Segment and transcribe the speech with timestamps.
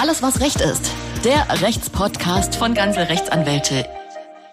[0.00, 0.90] Alles, was Recht ist.
[1.26, 3.84] Der Rechtspodcast von Ganze Rechtsanwälte.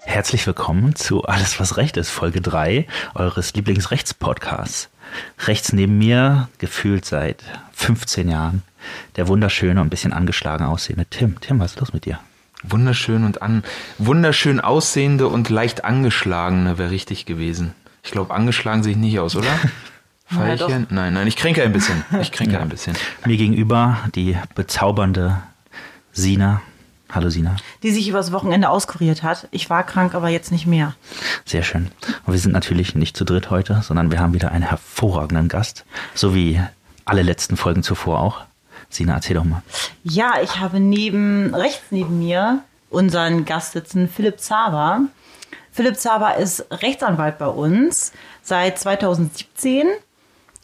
[0.04, 2.86] Herzlich willkommen zu Alles, was Recht ist, Folge 3
[3.16, 4.90] eures Lieblingsrechtspodcasts.
[5.46, 8.64] Rechts neben mir, gefühlt seit 15 Jahren,
[9.16, 11.40] der wunderschöne und ein bisschen angeschlagen aussehende Tim.
[11.40, 12.20] Tim, was ist los mit dir?
[12.64, 13.64] Wunderschön und an,
[14.00, 17.74] wunderschön aussehende und leicht angeschlagene wäre richtig gewesen.
[18.04, 19.48] Ich glaube, angeschlagen sehe ich nicht aus, oder?
[20.30, 20.88] Veilchen?
[20.90, 22.04] nein, nein, ich kränke ein bisschen.
[22.22, 22.60] Ich kränke ja.
[22.60, 22.96] ein bisschen.
[23.26, 25.42] Mir gegenüber die bezaubernde
[26.12, 26.62] Sina.
[27.10, 27.56] Hallo Sina.
[27.84, 29.48] Die sich übers Wochenende auskuriert hat.
[29.52, 30.96] Ich war krank, aber jetzt nicht mehr.
[31.46, 31.90] Sehr schön.
[32.26, 35.86] Und wir sind natürlich nicht zu dritt heute, sondern wir haben wieder einen hervorragenden Gast.
[36.14, 36.62] So wie
[37.06, 38.42] alle letzten Folgen zuvor auch.
[38.90, 39.64] Sina, erzähl doch mal.
[40.04, 45.02] Ja, ich habe neben, rechts neben mir unseren Gast sitzen, Philipp Zaber.
[45.72, 48.12] Philipp Zaber ist Rechtsanwalt bei uns
[48.42, 49.88] seit 2017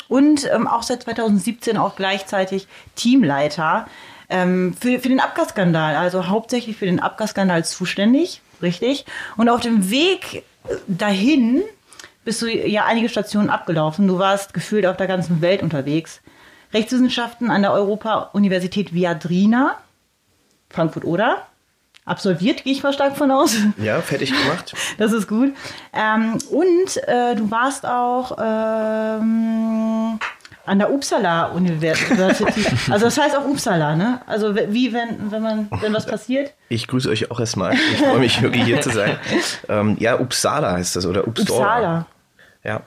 [0.07, 3.87] und ähm, auch seit 2017 auch gleichzeitig Teamleiter
[4.29, 9.05] ähm, für, für den Abgasskandal, also hauptsächlich für den Abgasskandal zuständig, richtig.
[9.37, 10.43] Und auf dem Weg
[10.87, 11.63] dahin
[12.25, 14.07] bist du ja einige Stationen abgelaufen.
[14.07, 16.21] Du warst gefühlt auf der ganzen Welt unterwegs.
[16.73, 19.77] Rechtswissenschaften an der Europa-Universität Viadrina,
[20.69, 21.45] Frankfurt-Oder.
[22.05, 23.55] Absolviert, gehe ich mal stark von aus.
[23.77, 24.73] Ja, fertig gemacht.
[24.97, 25.53] Das ist gut.
[25.93, 30.19] Ähm, und äh, du warst auch ähm,
[30.65, 32.67] an der Uppsala Universität.
[32.89, 34.21] also das heißt auch Uppsala, ne?
[34.27, 36.53] Also wie wenn, wenn man, wenn was passiert?
[36.69, 37.73] Ich grüße euch auch erstmal.
[37.73, 39.17] Ich freue mich wirklich hier zu sein.
[39.69, 41.49] Ähm, ja, Uppsala heißt das oder Uppsala.
[41.49, 42.05] Uppsala.
[42.63, 42.81] Ja.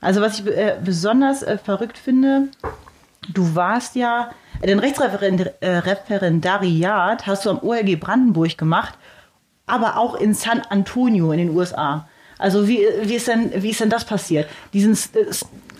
[0.00, 2.48] Also was ich äh, besonders äh, verrückt finde,
[3.32, 4.30] du warst ja,
[4.64, 8.94] den Rechtsreferendariat äh, hast du am OLG Brandenburg gemacht,
[9.66, 12.08] aber auch in San Antonio in den USA.
[12.38, 14.48] Also wie, wie, ist denn, wie ist denn das passiert?
[14.72, 14.96] Diesen,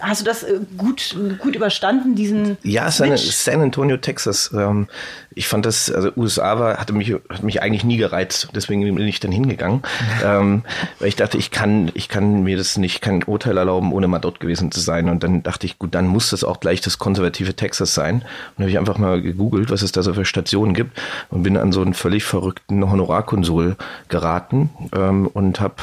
[0.01, 4.51] hast du das äh, gut, gut überstanden, diesen Ja, San, San Antonio, Texas.
[4.55, 4.89] Ähm,
[5.35, 8.49] ich fand das, also USA war, hatte mich, hat mich eigentlich nie gereizt.
[8.55, 9.83] Deswegen bin ich dann hingegangen.
[10.25, 10.65] ähm,
[10.99, 14.19] weil ich dachte, ich kann, ich kann mir das nicht, kein Urteil erlauben, ohne mal
[14.19, 15.09] dort gewesen zu sein.
[15.09, 18.23] Und dann dachte ich, gut, dann muss das auch gleich das konservative Texas sein.
[18.57, 21.57] Und habe ich einfach mal gegoogelt, was es da so für Stationen gibt und bin
[21.57, 23.77] an so einen völlig verrückten Honorarkonsul
[24.09, 25.75] geraten ähm, und habe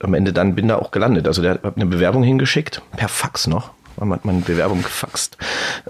[0.00, 1.26] am Ende dann bin da auch gelandet.
[1.26, 3.70] Also der hat eine Bewerbung hingeschickt, per Fax noch.
[4.00, 5.36] Man hat meine Bewerbung gefaxt.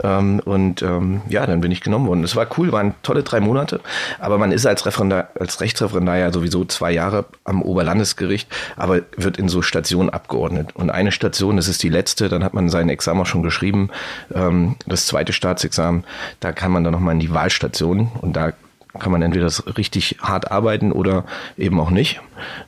[0.02, 2.24] Ähm, und ähm, ja, dann bin ich genommen worden.
[2.24, 3.80] Es war cool, waren tolle drei Monate.
[4.18, 9.36] Aber man ist als, Referendar, als Rechtsreferendar ja sowieso zwei Jahre am Oberlandesgericht, aber wird
[9.36, 10.74] in so Stationen abgeordnet.
[10.74, 13.90] Und eine Station, das ist die letzte, dann hat man sein Examen auch schon geschrieben.
[14.34, 16.04] Ähm, das zweite Staatsexamen,
[16.40, 18.52] da kann man dann nochmal in die Wahlstation und da
[18.98, 21.24] kann man entweder richtig hart arbeiten oder
[21.56, 22.20] eben auch nicht.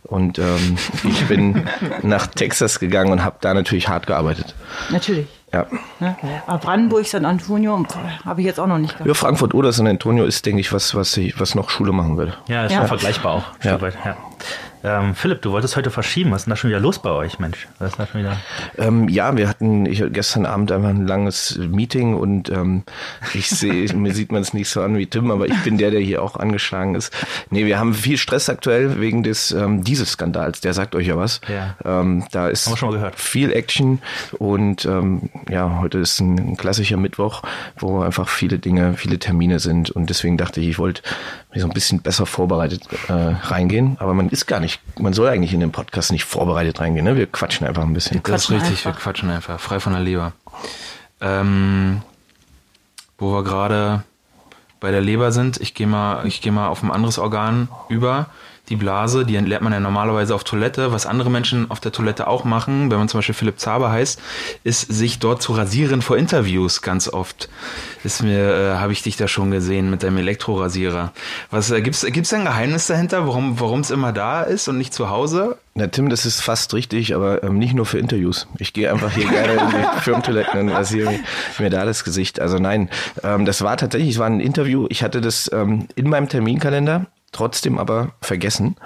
[0.02, 1.68] Und ähm, ich bin
[2.02, 4.54] nach Texas gegangen und habe da natürlich hart gearbeitet.
[4.90, 5.26] Natürlich.
[5.52, 5.66] Ja.
[5.98, 6.16] ja.
[6.46, 7.84] Aber Brandenburg, San Antonio
[8.24, 9.08] habe ich jetzt auch noch nicht gehabt.
[9.08, 12.16] Ja, Frankfurt oder San Antonio ist, denke ich, was, was, ich, was noch Schule machen
[12.16, 12.34] würde.
[12.46, 12.84] Ja, ist ja.
[12.86, 13.64] vergleichbar auch.
[13.64, 13.78] Ja.
[13.78, 14.16] ja.
[14.82, 16.30] Ähm, Philipp, du wolltest heute verschieben.
[16.30, 17.68] Was ist denn da schon wieder los bei euch, Mensch?
[17.78, 18.38] Was ist da schon wieder?
[18.78, 22.84] Ähm, ja, wir hatten ich, gestern Abend einfach ein langes Meeting und ähm,
[23.34, 25.90] ich sehe, mir sieht man es nicht so an wie Tim, aber ich bin der,
[25.90, 27.12] der hier auch angeschlagen ist.
[27.50, 30.60] Nee, wir haben viel Stress aktuell wegen des ähm, Dieselskandals.
[30.62, 31.40] Der sagt euch ja was.
[31.48, 31.76] Ja.
[31.84, 32.70] Ähm, da ist
[33.16, 34.00] viel Action
[34.38, 37.42] und ähm, ja, heute ist ein, ein klassischer Mittwoch,
[37.76, 41.02] wo einfach viele Dinge, viele Termine sind und deswegen dachte ich, ich wollte
[41.54, 43.96] so ein bisschen besser vorbereitet äh, reingehen.
[43.98, 47.04] Aber man ist gar nicht, man soll eigentlich in den Podcast nicht vorbereitet reingehen.
[47.04, 47.16] Ne?
[47.16, 48.22] Wir quatschen einfach ein bisschen.
[48.22, 48.84] Das ist richtig, einfach.
[48.86, 50.32] wir quatschen einfach, frei von der Leber.
[51.20, 52.02] Ähm,
[53.18, 54.04] wo wir gerade
[54.78, 58.26] bei der Leber sind, ich gehe mal, ich gehe mal auf ein anderes Organ über
[58.70, 60.92] die Blase, die entleert man ja normalerweise auf Toilette.
[60.92, 64.20] Was andere Menschen auf der Toilette auch machen, wenn man zum Beispiel Philipp Zaber heißt,
[64.62, 67.48] ist sich dort zu rasieren vor Interviews ganz oft.
[68.04, 71.12] Ist mir, äh, habe ich dich da schon gesehen mit deinem Elektrorasierer.
[71.50, 74.94] Was äh, gibt's gibt's ein Geheimnis dahinter, warum warum es immer da ist und nicht
[74.94, 75.58] zu Hause?
[75.74, 78.46] Na Tim, das ist fast richtig, aber ähm, nicht nur für Interviews.
[78.58, 81.18] Ich gehe einfach hier gerne in die Firmentoiletten und rasiere
[81.58, 82.40] mir da das Gesicht.
[82.40, 82.88] Also nein,
[83.24, 84.86] ähm, das war tatsächlich, es war ein Interview.
[84.90, 88.76] Ich hatte das ähm, in meinem Terminkalender trotzdem aber vergessen.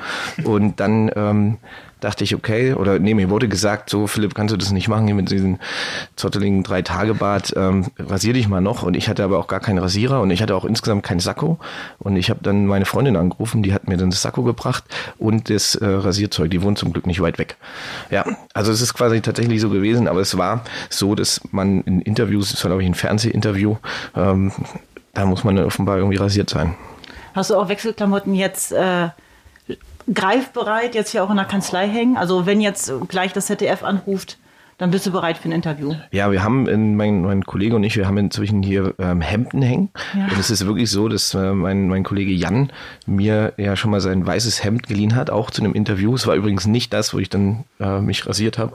[0.44, 1.58] Und dann ähm,
[2.04, 5.06] dachte ich, okay, oder nee, mir wurde gesagt, so Philipp, kannst du das nicht machen
[5.06, 5.58] hier mit diesem
[6.16, 8.82] zotteligen Drei-Tage-Bart, ähm, rasier dich mal noch.
[8.82, 11.58] Und ich hatte aber auch gar keinen Rasierer und ich hatte auch insgesamt keinen Sakko.
[11.98, 14.84] Und ich habe dann meine Freundin angerufen, die hat mir dann das Sakko gebracht
[15.18, 16.50] und das äh, Rasierzeug.
[16.50, 17.56] Die wohnt zum Glück nicht weit weg.
[18.10, 22.00] Ja, also es ist quasi tatsächlich so gewesen, aber es war so, dass man in
[22.02, 23.76] Interviews, das war glaube ich ein Fernsehinterview,
[24.14, 24.52] ähm,
[25.14, 26.74] da muss man offenbar irgendwie rasiert sein.
[27.34, 29.08] Hast du auch Wechselklamotten jetzt äh,
[30.12, 32.16] greifbereit, jetzt hier auch in der Kanzlei hängen?
[32.16, 34.38] Also wenn jetzt gleich das ZDF anruft,
[34.78, 35.94] dann bist du bereit für ein Interview.
[36.10, 39.62] Ja, wir haben, in, mein, mein Kollege und ich, wir haben inzwischen hier ähm, Hemden
[39.62, 39.90] hängen.
[40.16, 40.24] Ja.
[40.24, 42.72] Und es ist wirklich so, dass äh, mein, mein Kollege Jan
[43.06, 46.14] mir ja schon mal sein weißes Hemd geliehen hat, auch zu einem Interview.
[46.14, 48.74] Es war übrigens nicht das, wo ich dann äh, mich rasiert habe,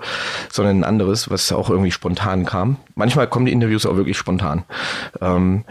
[0.50, 2.78] sondern ein anderes, was auch irgendwie spontan kam.
[2.96, 4.64] Manchmal kommen die Interviews auch wirklich spontan.
[5.22, 5.66] Ähm,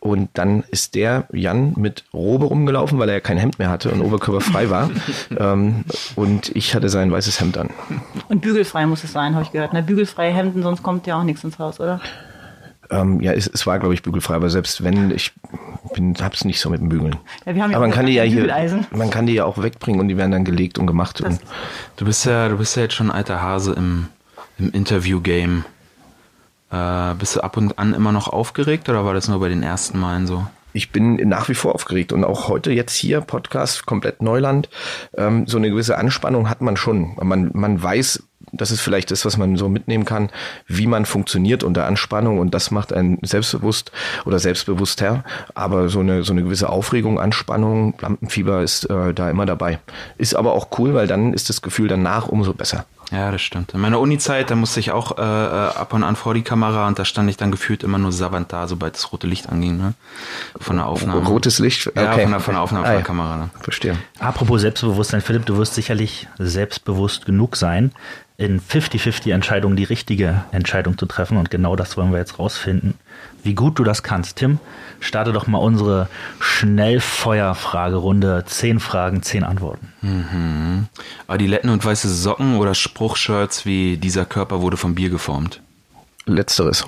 [0.00, 3.90] und dann ist der Jan mit Robe rumgelaufen, weil er ja kein Hemd mehr hatte
[3.90, 4.90] und oberkörperfrei war.
[5.38, 5.84] ähm,
[6.16, 7.70] und ich hatte sein weißes Hemd an.
[8.28, 9.71] Und bügelfrei muss es sein, habe ich gehört.
[9.72, 9.82] Ne?
[9.82, 12.00] Bügelfreie Hemden, sonst kommt ja auch nichts ins Haus, oder?
[12.90, 15.32] Ähm, ja, es, es war, glaube ich, bügelfrei, aber selbst wenn, ich
[15.94, 17.16] bin, hab's nicht so mit dem Bügeln.
[17.46, 18.46] Ja, wir haben ja aber man kann die ja hier,
[18.90, 21.20] man kann die ja auch wegbringen und die werden dann gelegt und gemacht.
[21.20, 21.40] Und
[21.96, 24.08] Du bist ja, du bist ja jetzt schon ein alter Hase im,
[24.58, 25.64] im Interview-Game.
[26.70, 29.62] Äh, bist du ab und an immer noch aufgeregt oder war das nur bei den
[29.62, 30.46] ersten Malen so?
[30.72, 34.68] ich bin nach wie vor aufgeregt und auch heute jetzt hier Podcast komplett Neuland.
[35.16, 37.14] Ähm, so eine gewisse Anspannung hat man schon.
[37.20, 38.22] Man, man weiß,
[38.52, 40.30] das ist vielleicht das, was man so mitnehmen kann,
[40.66, 43.92] wie man funktioniert unter Anspannung und das macht einen selbstbewusst
[44.24, 45.24] oder selbstbewusster.
[45.54, 49.78] Aber so eine, so eine gewisse Aufregung, Anspannung, Lampenfieber ist äh, da immer dabei.
[50.18, 52.84] Ist aber auch cool, weil dann ist das Gefühl danach umso besser.
[53.10, 53.74] Ja, das stimmt.
[53.74, 56.86] In meiner Uni-Zeit, da musste ich auch äh, äh, ab und an vor die Kamera
[56.88, 59.76] und da stand ich dann gefühlt immer nur savant da, sobald das rote Licht anging,
[59.76, 59.92] ne?
[60.58, 61.26] Von der Aufnahme.
[61.26, 61.88] Rotes Licht?
[61.88, 62.02] Okay.
[62.02, 62.98] Ja, von der, von der Aufnahme Ah, von ja.
[63.00, 63.36] der Kamera.
[63.36, 63.50] Ne?
[63.60, 63.98] Verstehe.
[64.18, 67.92] Apropos Selbstbewusstsein, Philipp, du wirst sicherlich selbstbewusst genug sein,
[68.36, 71.36] in 50-50 Entscheidungen die richtige Entscheidung zu treffen.
[71.36, 72.94] Und genau das wollen wir jetzt rausfinden.
[73.42, 74.36] Wie gut du das kannst.
[74.36, 74.58] Tim,
[75.00, 76.08] starte doch mal unsere
[76.40, 78.44] Schnellfeuerfragerunde.
[78.46, 80.88] Zehn Fragen, zehn Antworten.
[81.26, 85.60] Adiletten und weiße Socken oder Spruchshirts wie dieser Körper wurde vom Bier geformt.
[86.26, 86.86] Letzteres.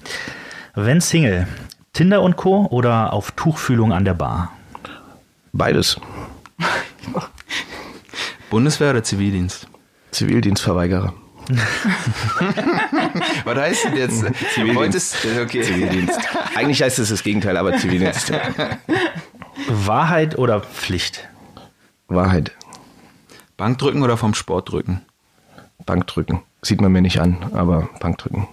[0.74, 1.46] Wenn Single,
[1.92, 2.66] Tinder und Co.
[2.70, 4.52] oder auf Tuchfühlung an der Bar?
[5.52, 6.00] Beides.
[8.50, 9.66] Bundeswehr oder Zivildienst?
[10.12, 11.14] Zivildienstverweigerer.
[13.44, 14.24] Was heißt denn jetzt?
[14.76, 15.62] Heute ist, okay.
[15.62, 16.18] Zivildienst.
[16.54, 18.32] Eigentlich heißt es das Gegenteil, aber Zivildienst.
[19.68, 21.28] Wahrheit oder Pflicht?
[22.08, 22.52] Wahrheit.
[23.56, 25.02] Bankdrücken oder vom Sport drücken?
[25.84, 26.42] Bankdrücken.
[26.62, 28.46] Sieht man mir nicht an, aber Bankdrücken.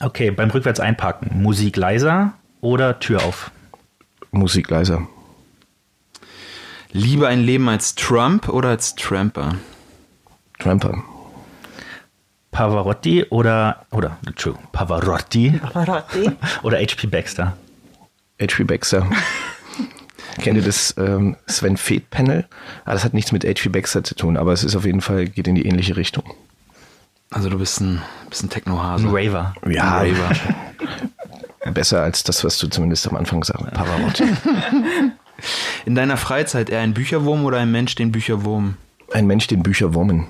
[0.00, 1.42] Okay, beim Rückwärts einparken.
[1.42, 3.50] Musik leiser oder Tür auf?
[4.32, 5.06] Musik leiser.
[6.92, 9.56] Lieber ein Leben als Trump oder als Tramper?
[10.60, 11.02] Tramper.
[12.50, 16.30] Pavarotti oder, oder, Entschuldigung, Pavarotti Pavarotti.
[16.62, 17.56] oder HP Baxter?
[18.40, 18.64] H.P.
[18.64, 19.08] Baxter.
[20.40, 22.46] Kennt ihr das ähm, Sven Feth Panel?
[22.84, 23.68] Ah, das hat nichts mit H.P.
[23.68, 26.24] Baxter zu tun, aber es ist auf jeden Fall, geht in die ähnliche Richtung.
[27.30, 29.06] Also du bist ein, bist ein Techno-Hase.
[29.06, 29.54] Ein Raver.
[29.68, 30.34] Ja, Ein Raver.
[31.72, 33.74] besser als das, was du zumindest am Anfang gesagt hast.
[33.74, 34.24] Pavarotti.
[35.84, 38.76] In deiner Freizeit eher ein Bücherwurm oder ein Mensch, den Bücher wurmen?
[39.12, 40.26] Ein Mensch, den Bücher wurmen.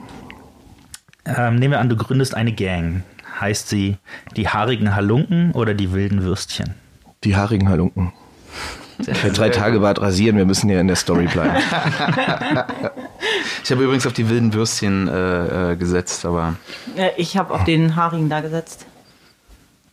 [1.27, 3.03] Ähm, nehmen wir an, du gründest eine Gang.
[3.41, 3.97] Heißt sie
[4.37, 6.75] die haarigen Halunken oder die wilden Würstchen?
[7.25, 8.13] Die haarigen Halunken.
[9.03, 11.55] Für drei Tage Bad rasieren, wir müssen ja in der Story bleiben.
[13.63, 16.57] Ich habe übrigens auf die wilden Würstchen äh, äh, gesetzt, aber
[16.97, 18.87] Ja, ich habe auf den Haarigen da gesetzt.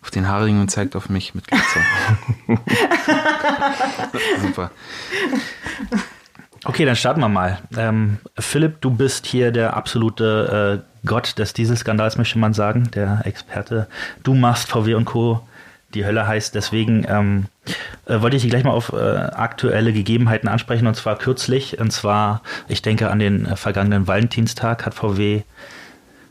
[0.01, 1.81] auf den Haarigen und zeigt auf mich mit Glitzer.
[4.41, 4.71] Super.
[6.65, 7.59] Okay, dann starten wir mal.
[7.77, 13.21] Ähm, Philipp, du bist hier der absolute äh, Gott des Dieselskandals, möchte man sagen, der
[13.25, 13.87] Experte.
[14.23, 15.41] Du machst VW und Co.
[15.93, 16.53] Die Hölle heißt.
[16.53, 17.45] Deswegen ähm,
[18.05, 21.79] äh, wollte ich dich gleich mal auf äh, aktuelle Gegebenheiten ansprechen und zwar kürzlich.
[21.79, 25.43] Und zwar, ich denke an den äh, vergangenen Valentinstag hat VW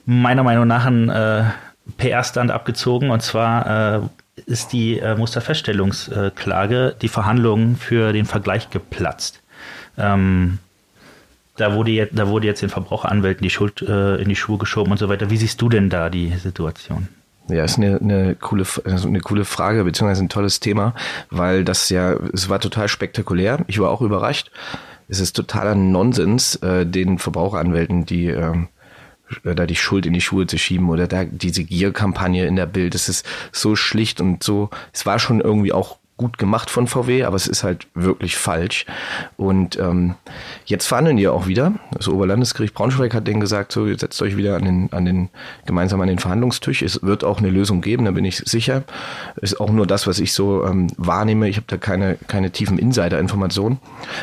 [0.05, 1.45] meiner Meinung nach einen äh,
[1.97, 4.01] PR-Stand abgezogen und zwar äh,
[4.45, 9.41] ist die Musterfeststellungsklage, die Verhandlungen für den Vergleich geplatzt.
[9.99, 10.59] Ähm,
[11.57, 14.93] da wurde, jetzt, da wurde jetzt den Verbraucheranwälten die Schuld äh, in die Schuhe geschoben
[14.93, 15.31] und so weiter.
[15.31, 17.09] Wie siehst du denn da die Situation?
[17.49, 20.95] Ja, ist eine, eine, coole, also eine coole Frage, beziehungsweise ein tolles Thema,
[21.31, 23.65] weil das ja, es war total spektakulär.
[23.69, 24.51] Ich war auch überrascht.
[25.09, 28.69] Es ist totaler Nonsens, äh, den Verbraucheranwälten, die ähm,
[29.43, 32.95] da die Schuld in die Schuhe zu schieben oder da diese Gier-Kampagne in der Bild.
[32.95, 37.25] Es ist so schlicht und so, es war schon irgendwie auch gut gemacht von VW,
[37.25, 38.87] aber es ist halt wirklich falsch.
[39.37, 40.15] Und ähm,
[40.65, 41.75] jetzt verhandeln die auch wieder.
[41.93, 45.29] Das Oberlandesgericht Braunschweig hat denen gesagt, so jetzt setzt euch wieder an den, an den
[45.67, 46.81] gemeinsam an den Verhandlungstisch.
[46.81, 48.85] Es wird auch eine Lösung geben, da bin ich sicher.
[49.37, 51.49] Ist auch nur das, was ich so ähm, wahrnehme.
[51.49, 53.79] Ich habe da keine keine tiefen Insider-Informationen.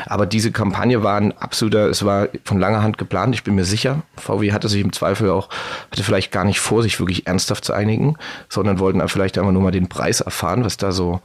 [0.06, 3.34] Aber diese Kampagne war ein absoluter, es war von langer Hand geplant.
[3.34, 4.02] Ich bin mir sicher.
[4.16, 5.48] VW hatte sich im Zweifel auch
[5.92, 8.16] hatte vielleicht gar nicht vor, sich wirklich ernsthaft zu einigen,
[8.48, 11.20] sondern wollten vielleicht einfach nur mal den Preis erfahren, was da so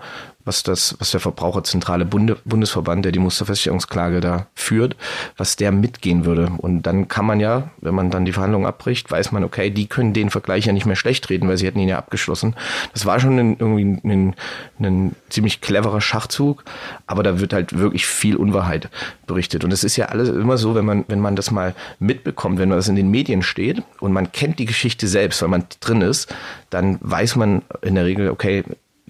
[0.45, 4.95] was das, was der Verbraucherzentrale Bunde, Bundesverband, der die Musterfeststellungsklage da führt,
[5.35, 6.49] was der mitgehen würde.
[6.57, 9.87] Und dann kann man ja, wenn man dann die Verhandlungen abbricht, weiß man, okay, die
[9.87, 12.55] können den Vergleich ja nicht mehr schlecht reden, weil sie hätten ihn ja abgeschlossen.
[12.93, 14.35] Das war schon ein, irgendwie ein,
[14.79, 16.63] ein ziemlich cleverer Schachzug,
[17.05, 18.89] aber da wird halt wirklich viel Unwahrheit
[19.27, 19.65] berichtet.
[19.65, 22.69] Und es ist ja alles immer so, wenn man, wenn man das mal mitbekommt, wenn
[22.69, 26.33] das in den Medien steht und man kennt die Geschichte selbst, weil man drin ist,
[26.69, 28.63] dann weiß man in der Regel, okay,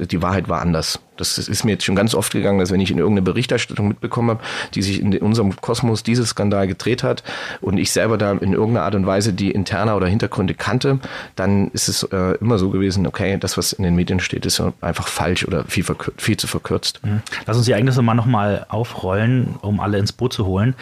[0.05, 0.99] die Wahrheit war anders.
[1.17, 4.29] Das ist mir jetzt schon ganz oft gegangen, dass wenn ich in irgendeine Berichterstattung mitbekommen
[4.29, 4.39] habe,
[4.73, 7.23] die sich in unserem Kosmos dieses Skandal gedreht hat
[7.59, 10.99] und ich selber da in irgendeiner Art und Weise die interner oder Hintergründe kannte,
[11.35, 14.61] dann ist es äh, immer so gewesen, okay, das, was in den Medien steht, ist
[14.81, 15.85] einfach falsch oder viel,
[16.17, 17.01] viel zu verkürzt.
[17.03, 17.21] Mhm.
[17.45, 20.75] Lass uns die Ereignisse mal nochmal aufrollen, um alle ins Boot zu holen.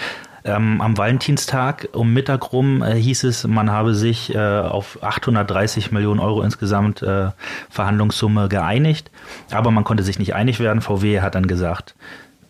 [0.47, 5.91] Ähm, am Valentinstag um Mittag rum äh, hieß es, man habe sich äh, auf 830
[5.91, 7.31] Millionen Euro insgesamt äh,
[7.69, 9.11] Verhandlungssumme geeinigt,
[9.51, 10.79] aber man konnte sich nicht einig werden.
[10.79, 11.95] VW hat dann gesagt,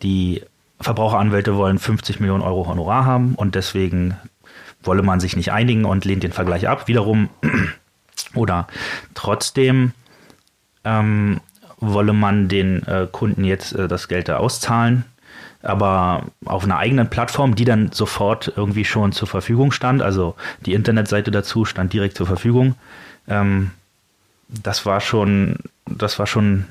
[0.03, 0.43] die
[0.79, 4.15] Verbraucheranwälte wollen 50 Millionen Euro Honorar haben und deswegen
[4.83, 6.87] wolle man sich nicht einigen und lehnt den Vergleich ab.
[6.87, 7.29] Wiederum
[8.35, 8.67] oder
[9.15, 9.93] trotzdem
[10.83, 11.41] ähm,
[11.79, 15.03] wolle man den äh, Kunden jetzt äh, das Geld da auszahlen
[15.67, 20.01] aber auf einer eigenen Plattform, die dann sofort irgendwie schon zur Verfügung stand.
[20.01, 22.75] Also die Internetseite dazu stand direkt zur Verfügung.
[23.27, 23.71] Ähm,
[24.47, 26.65] das war schon, das war schon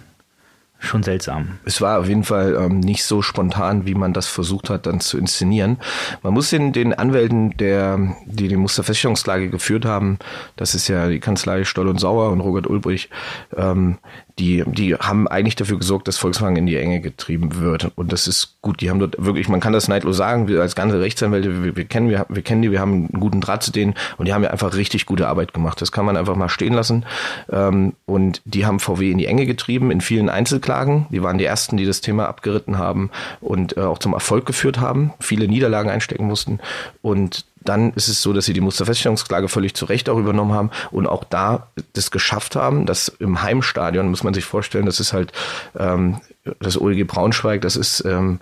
[0.86, 1.58] schon seltsam.
[1.64, 5.00] Es war auf jeden Fall ähm, nicht so spontan, wie man das versucht hat, dann
[5.00, 5.78] zu inszenieren.
[6.22, 10.18] Man muss den, den Anwälten, der, die die Musterfeststellungsklage geführt haben,
[10.56, 13.10] das ist ja die Kanzlei Stoll und Sauer und Robert Ulbrich,
[13.56, 13.98] ähm,
[14.38, 17.90] die, die haben eigentlich dafür gesorgt, dass Volkswagen in die Enge getrieben wird.
[17.94, 18.82] Und das ist gut.
[18.82, 21.84] Die haben dort wirklich, man kann das neidlos sagen, wir als ganze Rechtsanwälte, wir, wir
[21.86, 24.42] kennen, wir, wir kennen die, wir haben einen guten Draht zu denen und die haben
[24.42, 25.80] ja einfach richtig gute Arbeit gemacht.
[25.80, 27.06] Das kann man einfach mal stehen lassen.
[27.50, 30.75] Ähm, und die haben VW in die Enge getrieben in vielen Einzelklagen.
[31.10, 34.80] Die waren die ersten, die das Thema abgeritten haben und äh, auch zum Erfolg geführt
[34.80, 36.60] haben, viele Niederlagen einstecken mussten.
[37.02, 40.70] Und dann ist es so, dass sie die Musterfeststellungsklage völlig zu Recht auch übernommen haben
[40.90, 45.12] und auch da das geschafft haben, dass im Heimstadion, muss man sich vorstellen, das ist
[45.12, 45.32] halt
[45.78, 46.20] ähm,
[46.60, 48.40] das OEG Braunschweig, das ist ähm,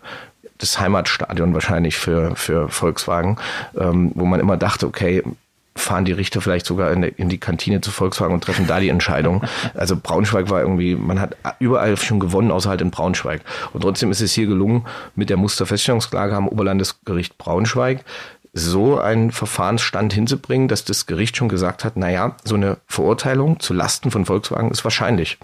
[0.58, 3.38] das Heimatstadion wahrscheinlich für, für Volkswagen,
[3.76, 5.22] ähm, wo man immer dachte, okay,
[5.76, 8.88] fahren die Richter vielleicht sogar in, in, die Kantine zu Volkswagen und treffen da die
[8.88, 9.42] Entscheidung.
[9.74, 13.42] Also Braunschweig war irgendwie, man hat überall schon gewonnen, außer halt in Braunschweig.
[13.72, 18.04] Und trotzdem ist es hier gelungen, mit der Musterfeststellungsklage am Oberlandesgericht Braunschweig
[18.54, 23.74] so einen Verfahrensstand hinzubringen, dass das Gericht schon gesagt hat, naja, so eine Verurteilung zu
[23.74, 25.38] Lasten von Volkswagen ist wahrscheinlich.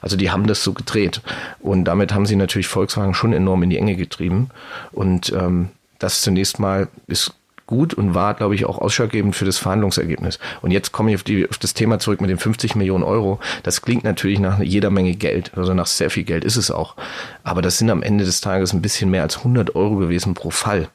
[0.00, 1.20] Also die haben das so gedreht.
[1.60, 4.48] Und damit haben sie natürlich Volkswagen schon enorm in die Enge getrieben.
[4.92, 7.34] Und ähm, das zunächst mal ist
[7.66, 10.38] gut und war, glaube ich, auch ausschlaggebend für das Verhandlungsergebnis.
[10.62, 13.40] Und jetzt komme ich auf, die, auf das Thema zurück mit den 50 Millionen Euro.
[13.62, 16.96] Das klingt natürlich nach jeder Menge Geld, also nach sehr viel Geld ist es auch.
[17.42, 20.50] Aber das sind am Ende des Tages ein bisschen mehr als 100 Euro gewesen pro
[20.50, 20.88] Fall.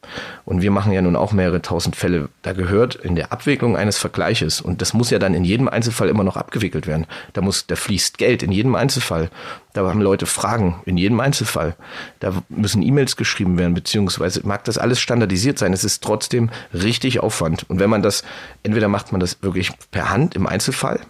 [0.46, 2.30] Und wir machen ja nun auch mehrere tausend Fälle.
[2.42, 6.10] Da gehört in der Abwicklung eines Vergleiches, und das muss ja dann in jedem Einzelfall
[6.10, 7.06] immer noch abgewickelt werden.
[7.34, 9.30] Da muss, da fließt Geld in jedem Einzelfall.
[9.74, 11.76] Da haben Leute Fragen in jedem Einzelfall.
[12.20, 15.74] Da müssen E-Mails geschrieben werden, beziehungsweise mag das alles standardisiert sein.
[15.74, 17.70] Es ist trotzdem richtig Aufwand.
[17.70, 18.24] Und wenn man das,
[18.64, 21.02] entweder macht man das wirklich per Hand im Einzelfall,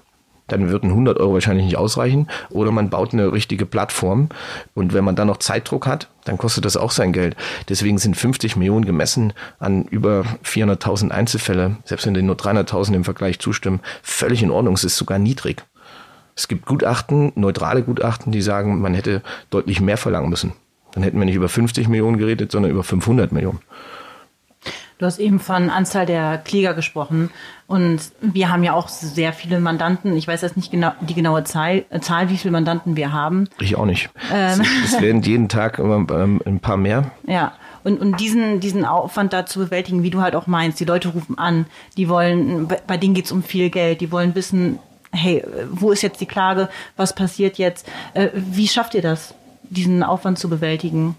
[0.51, 2.27] dann würden 100 Euro wahrscheinlich nicht ausreichen.
[2.49, 4.29] Oder man baut eine richtige Plattform.
[4.73, 7.35] Und wenn man dann noch Zeitdruck hat, dann kostet das auch sein Geld.
[7.69, 13.03] Deswegen sind 50 Millionen gemessen an über 400.000 Einzelfälle, selbst wenn denen nur 300.000 im
[13.03, 14.73] Vergleich zustimmen, völlig in Ordnung.
[14.73, 15.63] Es ist sogar niedrig.
[16.39, 20.53] Es gibt Gutachten, neutrale Gutachten, die sagen, man hätte deutlich mehr verlangen müssen.
[20.93, 23.59] Dann hätten wir nicht über 50 Millionen geredet, sondern über 500 Millionen.
[24.99, 27.29] Du hast eben von Anzahl der Kläger gesprochen
[27.67, 30.15] und wir haben ja auch sehr viele Mandanten.
[30.15, 33.49] Ich weiß jetzt nicht genau die genaue Zahl, Zahl wie viele Mandanten wir haben.
[33.59, 34.09] Ich auch nicht.
[34.33, 34.61] Ähm.
[34.85, 37.11] Es werden jeden Tag ähm, ein paar mehr.
[37.27, 37.51] Ja.
[37.83, 41.09] Und, und diesen, diesen Aufwand da zu bewältigen, wie du halt auch meinst, die Leute
[41.09, 41.65] rufen an,
[41.97, 44.79] die wollen, bei denen geht es um viel Geld, die wollen wissen,
[45.11, 47.87] hey, wo ist jetzt die Klage, was passiert jetzt?
[48.13, 51.15] Äh, wie schafft ihr das, diesen Aufwand zu bewältigen?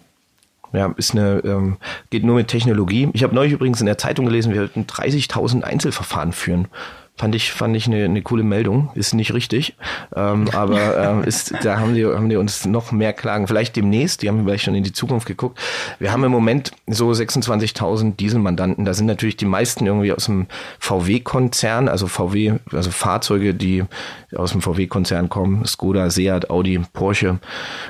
[0.73, 1.79] Ja, ist eine, ähm,
[2.11, 3.09] geht nur mit Technologie.
[3.13, 6.69] Ich habe neulich übrigens in der Zeitung gelesen, wir wollten 30.000 Einzelverfahren führen.
[7.21, 8.89] Fand ich, fand ich eine, eine coole Meldung.
[8.95, 9.75] Ist nicht richtig.
[10.17, 13.47] Ähm, aber ähm, ist, da haben die, haben die uns noch mehr Klagen.
[13.47, 15.59] Vielleicht demnächst, die haben vielleicht schon in die Zukunft geguckt.
[15.99, 18.87] Wir haben im Moment so 26.000 Dieselmandanten.
[18.87, 20.47] Da sind natürlich die meisten irgendwie aus dem
[20.79, 23.85] VW-Konzern, also VW, also Fahrzeuge, die
[24.35, 25.67] aus dem VW-Konzern kommen.
[25.67, 27.39] Skoda, Seat, Audi, Porsche,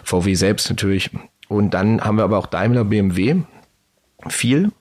[0.03, 1.09] VW selbst natürlich.
[1.47, 3.37] Und dann haben wir aber auch Daimler, BMW,
[4.29, 4.73] viel.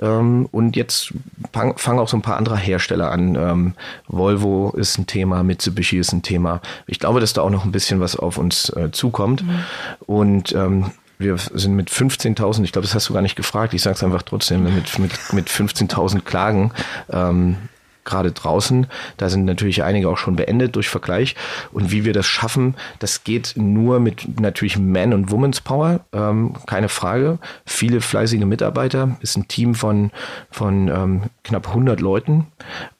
[0.00, 1.12] Ähm, und jetzt
[1.52, 3.34] fangen auch so ein paar andere Hersteller an.
[3.34, 3.74] Ähm,
[4.06, 6.60] Volvo ist ein Thema, Mitsubishi ist ein Thema.
[6.86, 9.44] Ich glaube, dass da auch noch ein bisschen was auf uns äh, zukommt.
[9.44, 9.58] Mhm.
[10.06, 13.82] Und ähm, wir sind mit 15.000, ich glaube, das hast du gar nicht gefragt, ich
[13.82, 16.72] sage es einfach trotzdem, mit, mit, mit 15.000 Klagen
[17.10, 17.56] ähm,
[18.06, 18.86] gerade draußen.
[19.18, 21.36] Da sind natürlich einige auch schon beendet durch Vergleich.
[21.72, 26.54] Und wie wir das schaffen, das geht nur mit natürlich Man- und Women's Power, ähm,
[26.66, 27.38] keine Frage.
[27.66, 30.10] Viele fleißige Mitarbeiter, ist ein Team von,
[30.50, 32.46] von ähm, knapp 100 Leuten.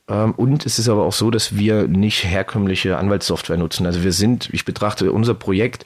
[0.09, 3.87] Ähm, und es ist aber auch so, dass wir nicht herkömmliche Anwaltssoftware nutzen.
[3.87, 5.85] Also wir sind, ich betrachte unser Projekt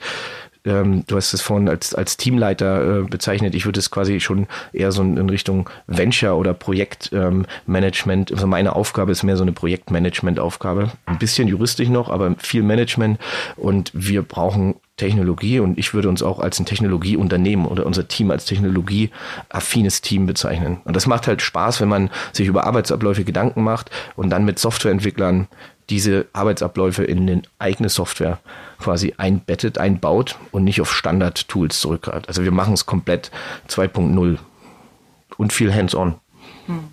[0.65, 3.55] ähm, du hast es vorhin als, als Teamleiter äh, bezeichnet.
[3.55, 8.31] Ich würde es quasi schon eher so in, Richtung Venture oder Projektmanagement.
[8.31, 10.91] Ähm, also meine Aufgabe ist mehr so eine Projektmanagement-Aufgabe.
[11.05, 13.19] Ein bisschen juristisch noch, aber viel Management.
[13.55, 18.29] Und wir brauchen Technologie und ich würde uns auch als ein Technologieunternehmen oder unser Team
[18.29, 20.81] als technologieaffines Team bezeichnen.
[20.83, 24.59] Und das macht halt Spaß, wenn man sich über Arbeitsabläufe Gedanken macht und dann mit
[24.59, 25.47] Softwareentwicklern
[25.91, 28.39] diese Arbeitsabläufe in eine eigene Software
[28.79, 32.29] quasi einbettet, einbaut und nicht auf Standard-Tools zurückgreift.
[32.29, 33.29] Also wir machen es komplett
[33.67, 34.37] 2.0
[35.37, 36.15] und viel hands-on.
[36.65, 36.85] Hm.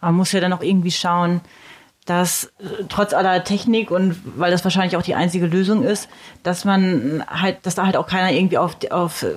[0.00, 1.40] Man muss ja dann auch irgendwie schauen,
[2.04, 6.08] dass äh, trotz aller Technik und weil das wahrscheinlich auch die einzige Lösung ist,
[6.44, 9.32] dass man halt, dass da halt auch keiner irgendwie auf, auf äh,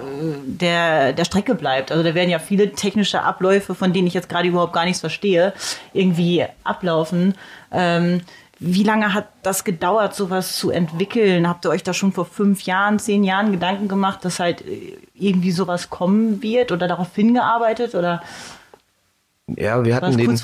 [0.45, 1.91] der, der Strecke bleibt.
[1.91, 4.99] Also da werden ja viele technische Abläufe, von denen ich jetzt gerade überhaupt gar nichts
[4.99, 5.53] verstehe,
[5.93, 7.33] irgendwie ablaufen.
[7.71, 8.21] Ähm,
[8.59, 11.47] wie lange hat das gedauert, sowas zu entwickeln?
[11.47, 14.97] Habt ihr euch da schon vor fünf Jahren, zehn Jahren Gedanken gemacht, dass halt äh,
[15.15, 18.21] irgendwie sowas kommen wird oder darauf hingearbeitet oder?
[19.57, 20.39] Ja, wir hatten den,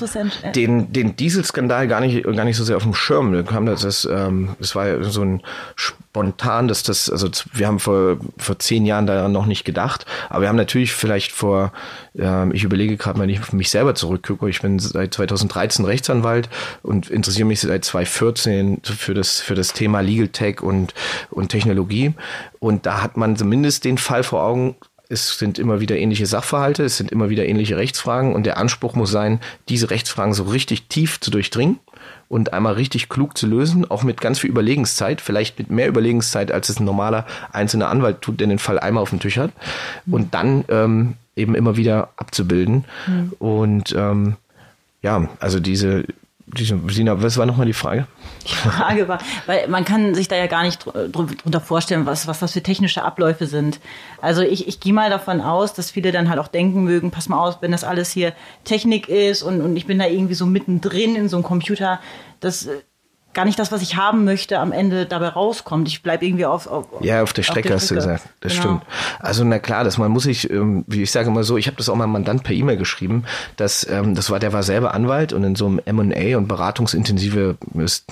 [0.54, 3.32] den, den Dieselskandal gar nicht, gar nicht so sehr auf dem Schirm.
[3.32, 5.42] Da kam das, das, ähm, das war so ein
[5.74, 10.42] spontan, dass das, also wir haben vor, vor zehn Jahren daran noch nicht gedacht, aber
[10.42, 11.72] wir haben natürlich vielleicht vor,
[12.18, 16.48] äh, ich überlege gerade, wenn ich auf mich selber zurückgucke, ich bin seit 2013 Rechtsanwalt
[16.82, 20.94] und interessiere mich seit 2014 für das, für das Thema Legal Tech und,
[21.30, 22.14] und Technologie.
[22.60, 24.76] Und da hat man zumindest den Fall vor Augen,
[25.08, 28.94] es sind immer wieder ähnliche Sachverhalte, es sind immer wieder ähnliche Rechtsfragen und der Anspruch
[28.94, 31.78] muss sein, diese Rechtsfragen so richtig tief zu durchdringen
[32.28, 36.50] und einmal richtig klug zu lösen, auch mit ganz viel Überlegenszeit, vielleicht mit mehr Überlegenszeit,
[36.50, 39.52] als es ein normaler einzelner Anwalt tut, der den Fall einmal auf dem Tisch hat
[40.06, 42.84] und dann ähm, eben immer wieder abzubilden.
[43.06, 43.32] Mhm.
[43.38, 44.36] Und ähm,
[45.02, 46.04] ja, also diese
[46.54, 48.06] Sina, was war nochmal die Frage?
[48.44, 52.38] Die Frage war, weil man kann sich da ja gar nicht drunter vorstellen, was, was
[52.38, 53.80] das für technische Abläufe sind.
[54.22, 57.28] Also ich, ich gehe mal davon aus, dass viele dann halt auch denken mögen, pass
[57.28, 58.32] mal aus, wenn das alles hier
[58.62, 62.00] Technik ist und, und ich bin da irgendwie so mittendrin in so einem Computer,
[62.38, 62.68] das
[63.36, 65.86] gar nicht das, was ich haben möchte, am Ende dabei rauskommt.
[65.88, 68.24] Ich bleibe irgendwie auf, auf Ja, auf der Strecke auf hast du gesagt.
[68.40, 68.62] Das genau.
[68.64, 68.82] stimmt.
[69.20, 71.76] Also na klar, dass man muss sich, ähm, wie ich sage immer so, ich habe
[71.76, 73.24] das auch mal Mandant per E-Mail geschrieben,
[73.56, 77.58] dass ähm, das war, der war selber Anwalt und in so einem M&A und beratungsintensive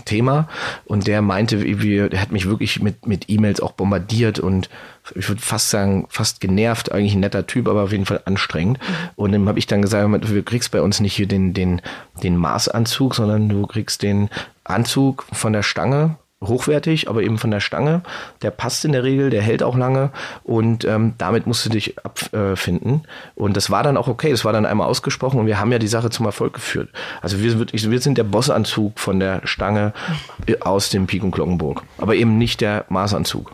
[0.04, 0.46] Thema
[0.84, 4.68] und der meinte, wie, der hat mich wirklich mit mit E-Mails auch bombardiert und
[5.14, 8.78] ich würde fast sagen, fast genervt, eigentlich ein netter Typ, aber auf jeden Fall anstrengend.
[8.78, 8.94] Mhm.
[9.16, 11.82] Und dann habe ich dann gesagt, du kriegst bei uns nicht hier den, den,
[12.22, 14.30] den Maßanzug, sondern du kriegst den
[14.64, 18.02] Anzug von der Stange, hochwertig, aber eben von der Stange.
[18.42, 20.10] Der passt in der Regel, der hält auch lange
[20.42, 23.02] und ähm, damit musst du dich abfinden.
[23.34, 25.78] Und das war dann auch okay, das war dann einmal ausgesprochen und wir haben ja
[25.78, 26.90] die Sache zum Erfolg geführt.
[27.20, 29.92] Also wir, wir sind der Bossanzug von der Stange
[30.60, 33.52] aus dem Pik und Glockenburg, aber eben nicht der Maßanzug.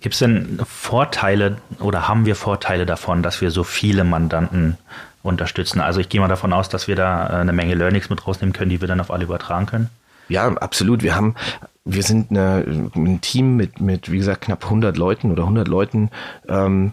[0.00, 4.78] Gibt es denn Vorteile oder haben wir Vorteile davon, dass wir so viele Mandanten
[5.24, 5.80] unterstützen?
[5.80, 8.52] Also ich gehe mal davon aus, dass wir da äh, eine Menge Learnings mit rausnehmen
[8.52, 9.90] können, die wir dann auf alle übertragen können.
[10.28, 11.02] Ja, absolut.
[11.02, 11.34] Wir haben,
[11.84, 12.64] wir sind eine,
[12.94, 16.10] ein Team mit, mit, wie gesagt, knapp 100 Leuten oder 100 Leuten
[16.48, 16.92] ähm,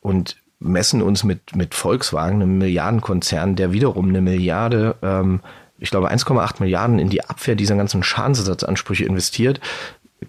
[0.00, 5.40] und messen uns mit, mit Volkswagen, einem Milliardenkonzern, der wiederum eine Milliarde, ähm,
[5.78, 9.60] ich glaube 1,8 Milliarden in die Abwehr dieser ganzen Schadensersatzansprüche investiert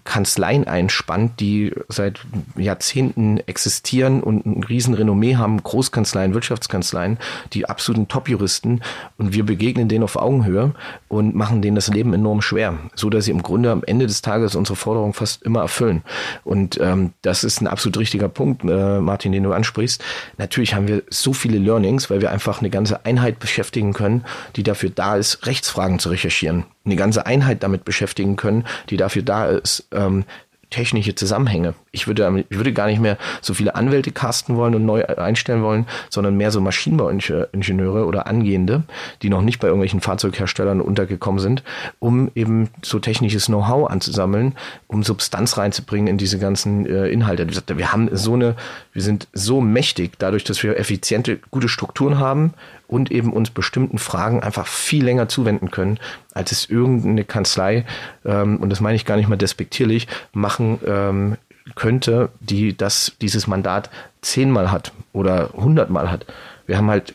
[0.06, 2.20] Kanzleien einspannt, die seit
[2.56, 7.18] Jahrzehnten existieren und ein riesen Renommee haben, Großkanzleien, Wirtschaftskanzleien,
[7.52, 8.80] die absoluten Top-Juristen
[9.18, 10.72] und wir begegnen denen auf Augenhöhe
[11.08, 14.22] und machen denen das Leben enorm schwer, so dass sie im Grunde am Ende des
[14.22, 16.02] Tages unsere Forderungen fast immer erfüllen.
[16.44, 20.02] Und ähm, das ist ein absolut richtiger Punkt, äh, Martin, den du ansprichst.
[20.38, 24.62] Natürlich haben wir so viele Learnings, weil wir einfach eine ganze Einheit beschäftigen können, die
[24.62, 26.64] dafür da ist, Rechtsfragen zu recherchieren.
[26.86, 30.24] Eine ganze Einheit damit beschäftigen können, die dafür da ist, ähm,
[30.70, 31.74] technische Zusammenhänge.
[31.92, 35.62] Ich würde, ich würde gar nicht mehr so viele Anwälte casten wollen und neu einstellen
[35.62, 38.82] wollen, sondern mehr so Maschinenbauingenieure oder Angehende,
[39.22, 41.62] die noch nicht bei irgendwelchen Fahrzeugherstellern untergekommen sind,
[41.98, 44.54] um eben so technisches Know-how anzusammeln,
[44.88, 47.46] um Substanz reinzubringen in diese ganzen äh, Inhalte.
[47.76, 48.56] Wir haben so eine,
[48.92, 52.54] wir sind so mächtig, dadurch, dass wir effiziente, gute Strukturen haben,
[52.88, 55.98] und eben uns bestimmten Fragen einfach viel länger zuwenden können,
[56.34, 57.84] als es irgendeine Kanzlei,
[58.24, 61.36] ähm, und das meine ich gar nicht mal despektierlich, machen ähm,
[61.74, 66.26] könnte, die das, dieses Mandat zehnmal hat oder hundertmal hat.
[66.66, 67.14] Wir haben halt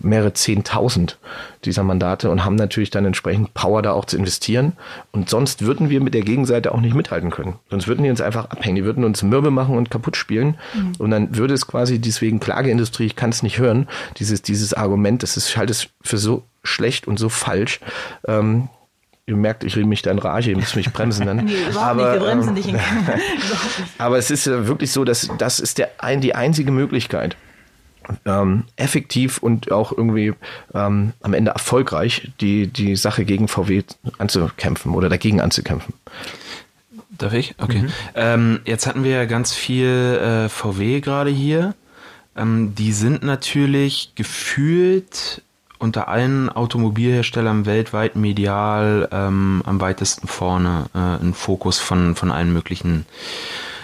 [0.00, 1.18] mehrere Zehntausend
[1.64, 4.72] dieser Mandate und haben natürlich dann entsprechend Power da auch zu investieren.
[5.12, 7.56] Und sonst würden wir mit der Gegenseite auch nicht mithalten können.
[7.70, 8.76] Sonst würden die uns einfach abhängen.
[8.76, 10.56] Die würden uns mürbe machen und kaputt spielen.
[10.74, 10.92] Mhm.
[10.98, 15.22] Und dann würde es quasi deswegen Klageindustrie, ich kann es nicht hören, dieses, dieses Argument,
[15.22, 17.80] das ist, es für so schlecht und so falsch.
[18.26, 18.68] Ähm,
[19.26, 21.36] ihr merkt, ich rede mich da in Rage, ihr müsst mich bremsen dann.
[21.44, 22.78] nee, aber, nicht, wir bremsen ähm, dich in
[23.98, 27.36] Aber es ist ja wirklich so, dass das ist der, ein, die einzige Möglichkeit,
[28.24, 30.34] ähm, effektiv und auch irgendwie
[30.74, 33.82] ähm, am Ende erfolgreich die, die Sache gegen VW
[34.18, 35.94] anzukämpfen oder dagegen anzukämpfen.
[37.10, 37.54] Darf ich?
[37.58, 37.82] Okay.
[37.82, 37.92] Mhm.
[38.14, 41.74] Ähm, jetzt hatten wir ja ganz viel äh, VW gerade hier.
[42.36, 45.42] Ähm, die sind natürlich gefühlt
[45.78, 52.52] unter allen Automobilherstellern weltweit medial ähm, am weitesten vorne äh, ein Fokus von, von allen
[52.52, 53.75] möglichen äh,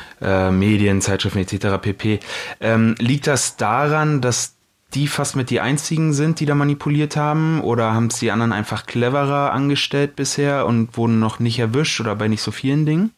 [0.50, 1.80] Medien, Zeitschriften etc.
[1.80, 2.20] pp.
[2.60, 4.56] Ähm, liegt das daran, dass
[4.94, 7.60] die fast mit die einzigen sind, die da manipuliert haben?
[7.62, 12.14] Oder haben es die anderen einfach cleverer angestellt bisher und wurden noch nicht erwischt oder
[12.14, 13.12] bei nicht so vielen Dingen?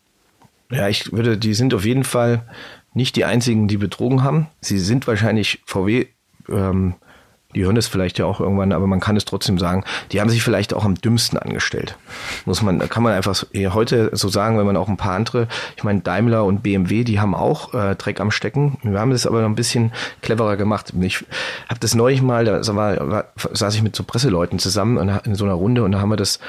[0.70, 2.46] Ja, ich würde, die sind auf jeden Fall
[2.94, 4.46] nicht die einzigen, die betrogen haben.
[4.60, 6.06] Sie sind wahrscheinlich VW
[6.48, 6.94] ähm,
[7.54, 10.30] die hören es vielleicht ja auch irgendwann, aber man kann es trotzdem sagen, die haben
[10.30, 11.96] sich vielleicht auch am dümmsten angestellt.
[12.44, 15.48] Muss man, kann man einfach so, heute so sagen, wenn man auch ein paar andere,
[15.76, 18.78] ich meine Daimler und BMW, die haben auch äh, Dreck am Stecken.
[18.82, 20.92] Wir haben das aber noch ein bisschen cleverer gemacht.
[21.00, 21.24] Ich
[21.68, 25.44] habe das neulich mal, da war, war, saß ich mit so Presseleuten zusammen in so
[25.44, 26.40] einer Runde und da haben wir das,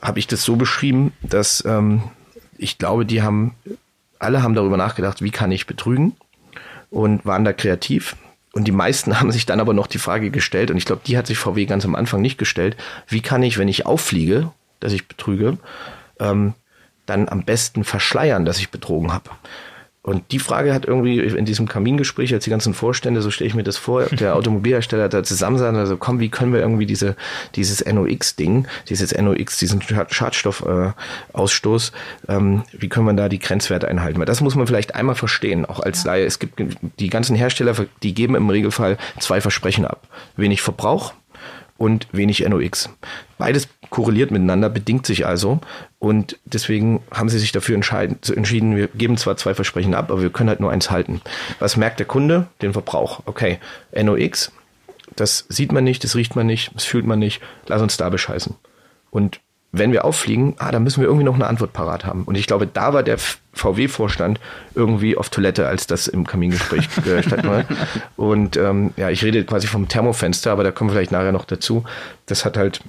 [0.00, 2.02] habe ich das so beschrieben, dass ähm,
[2.56, 3.54] ich glaube, die haben,
[4.18, 6.16] alle haben darüber nachgedacht, wie kann ich betrügen
[6.90, 8.16] und waren da kreativ
[8.52, 11.16] und die meisten haben sich dann aber noch die Frage gestellt, und ich glaube, die
[11.16, 14.92] hat sich VW ganz am Anfang nicht gestellt, wie kann ich, wenn ich auffliege, dass
[14.92, 15.58] ich betrüge,
[16.20, 16.54] ähm,
[17.06, 19.30] dann am besten verschleiern, dass ich betrogen habe.
[20.08, 23.54] Und die Frage hat irgendwie in diesem Kamingespräch, als die ganzen Vorstände, so stelle ich
[23.54, 27.14] mir das vor, der Automobilhersteller da zusammensaßen, also komm, wie können wir irgendwie diese,
[27.56, 31.92] dieses NOx-Ding, dieses NOx, diesen Schadstoffausstoß,
[32.26, 34.18] äh, ähm, wie können wir da die Grenzwerte einhalten?
[34.18, 36.24] Weil das muss man vielleicht einmal verstehen, auch als Laie.
[36.24, 36.58] Es gibt
[36.98, 40.08] die ganzen Hersteller, die geben im Regelfall zwei Versprechen ab.
[40.36, 41.12] Wenig Verbrauch
[41.78, 42.90] und wenig NOx.
[43.38, 45.60] Beides korreliert miteinander, bedingt sich also.
[45.98, 50.30] Und deswegen haben sie sich dafür entschieden, wir geben zwar zwei Versprechen ab, aber wir
[50.30, 51.22] können halt nur eins halten.
[51.60, 52.48] Was merkt der Kunde?
[52.60, 53.22] Den Verbrauch.
[53.24, 53.58] Okay,
[53.94, 54.52] NOx,
[55.16, 58.10] das sieht man nicht, das riecht man nicht, das fühlt man nicht, lass uns da
[58.10, 58.56] bescheißen.
[59.10, 62.24] Und wenn wir auffliegen, ah, dann müssen wir irgendwie noch eine Antwort parat haben.
[62.24, 63.18] Und ich glaube, da war der
[63.52, 64.40] VW-Vorstand
[64.74, 67.66] irgendwie auf Toilette, als das im Kamingespräch äh, stattfand.
[68.16, 71.44] Und ähm, ja, ich rede quasi vom Thermofenster, aber da kommen wir vielleicht nachher noch
[71.44, 71.84] dazu.
[72.26, 72.80] Das hat halt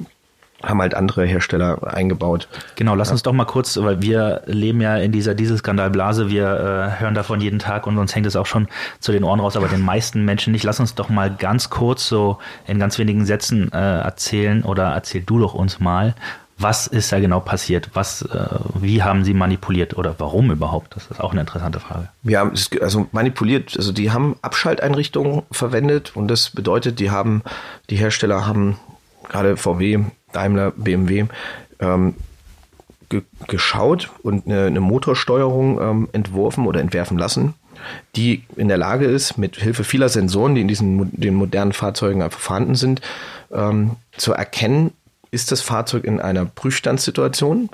[0.63, 2.47] haben halt andere Hersteller eingebaut.
[2.75, 7.01] Genau, lass uns doch mal kurz, weil wir leben ja in dieser Dieselskandalblase, wir äh,
[7.01, 8.67] hören davon jeden Tag und uns hängt es auch schon
[8.99, 10.63] zu den Ohren raus, aber den meisten Menschen nicht.
[10.63, 15.21] Lass uns doch mal ganz kurz so in ganz wenigen Sätzen äh, erzählen oder erzähl
[15.21, 16.13] du doch uns mal,
[16.60, 17.89] was ist da genau passiert?
[17.93, 20.95] Was, äh, wie haben sie manipuliert oder warum überhaupt?
[20.95, 22.10] Das ist auch eine interessante Frage.
[22.36, 27.43] Haben also manipuliert, also die haben Abschalteinrichtungen verwendet und das bedeutet, die haben,
[27.89, 28.78] die Hersteller haben
[29.30, 30.00] gerade VW,
[30.34, 31.26] Daimler, BMW
[31.80, 32.15] ähm,
[33.08, 37.54] ge geschaut und eine, eine Motorsteuerung ähm, entworfen oder entwerfen lassen,
[38.15, 42.22] die in der Lage ist, mit Hilfe vieler Sensoren, die in diesen den modernen Fahrzeugen
[42.22, 43.02] einfach vorhanden sind,
[43.52, 44.91] ähm, zu erkennen,
[45.31, 47.69] ist das Fahrzeug in einer Prüfstandssituation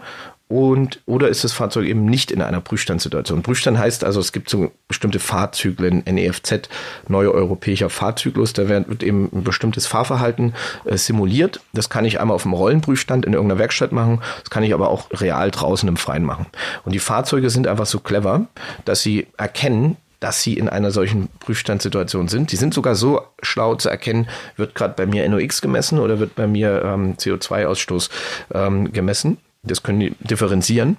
[0.47, 3.41] und oder ist das Fahrzeug eben nicht in einer Prüfstandssituation.
[3.41, 6.69] Prüfstand heißt also, es gibt so bestimmte Fahrzyklen, NEFZ,
[7.07, 10.53] neuer europäischer Fahrzyklus, da wird eben ein bestimmtes Fahrverhalten
[10.85, 11.61] äh, simuliert.
[11.73, 14.89] Das kann ich einmal auf dem Rollenprüfstand in irgendeiner Werkstatt machen, das kann ich aber
[14.89, 16.45] auch real draußen im Freien machen.
[16.83, 18.45] Und die Fahrzeuge sind einfach so clever,
[18.85, 22.51] dass sie erkennen, dass sie in einer solchen Prüfstandssituation sind.
[22.51, 26.33] Die sind sogar so schlau zu erkennen, wird gerade bei mir NOx gemessen oder wird
[26.33, 28.09] bei mir ähm, CO2-Ausstoß
[28.55, 29.37] ähm, gemessen.
[29.61, 30.97] Das können die differenzieren.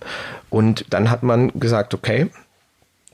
[0.49, 2.31] Und dann hat man gesagt, okay,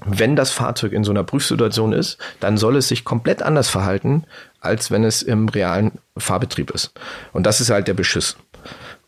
[0.04, 4.24] wenn das Fahrzeug in so einer Prüfsituation ist, dann soll es sich komplett anders verhalten,
[4.60, 6.92] als wenn es im realen Fahrbetrieb ist.
[7.32, 8.36] Und das ist halt der Beschiss.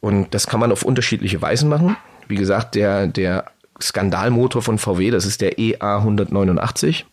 [0.00, 1.98] Und das kann man auf unterschiedliche Weisen machen.
[2.28, 3.44] Wie gesagt, der, der
[3.80, 7.06] Skandalmotor von VW, das ist der EA 189.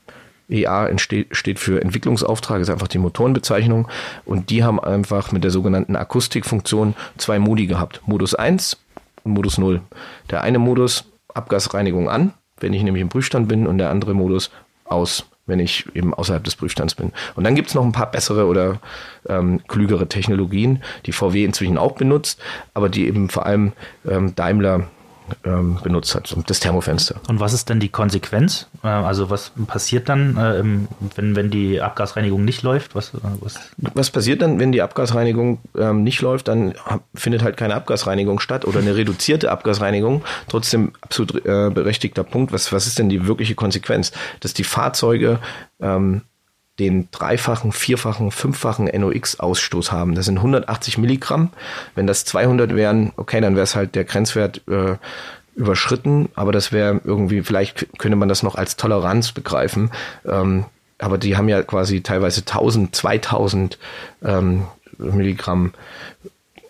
[0.52, 3.88] EA steht für Entwicklungsauftrag, ist einfach die Motorenbezeichnung.
[4.26, 8.02] Und die haben einfach mit der sogenannten Akustikfunktion zwei Modi gehabt.
[8.06, 8.78] Modus 1
[9.24, 9.82] und Modus 0.
[10.30, 14.52] Der eine Modus Abgasreinigung an, wenn ich nämlich im Prüfstand bin, und der andere Modus
[14.84, 17.14] aus, wenn ich eben außerhalb des Prüfstands bin.
[17.36, 18.80] Und dann gibt's noch ein paar bessere oder
[19.28, 22.42] ähm, klügere Technologien, die VW inzwischen auch benutzt,
[22.74, 23.72] aber die eben vor allem
[24.08, 24.88] ähm, Daimler
[25.44, 27.16] ähm, benutzt hat, das Thermofenster.
[27.28, 28.68] Und was ist denn die Konsequenz?
[28.84, 30.64] Äh, also was passiert dann, äh,
[31.16, 32.96] wenn, wenn die Abgasreinigung nicht läuft?
[32.96, 33.60] Was, äh, was?
[33.78, 36.48] was passiert dann, wenn die Abgasreinigung ähm, nicht läuft?
[36.48, 36.74] Dann
[37.14, 40.24] findet halt keine Abgasreinigung statt oder eine reduzierte Abgasreinigung.
[40.48, 42.52] Trotzdem absolut äh, berechtigter Punkt.
[42.52, 44.12] Was, was ist denn die wirkliche Konsequenz?
[44.40, 45.40] Dass die Fahrzeuge
[45.82, 46.22] ähm,
[46.82, 50.16] den dreifachen, vierfachen, fünffachen NOx-Ausstoß haben.
[50.16, 51.52] Das sind 180 Milligramm.
[51.94, 54.96] Wenn das 200 wären, okay, dann wäre es halt der Grenzwert äh,
[55.56, 59.92] überschritten, aber das wäre irgendwie, vielleicht könnte man das noch als Toleranz begreifen.
[60.26, 60.66] Ähm,
[60.98, 63.78] aber die haben ja quasi teilweise 1000, 2000
[64.24, 64.66] ähm,
[64.98, 65.74] Milligramm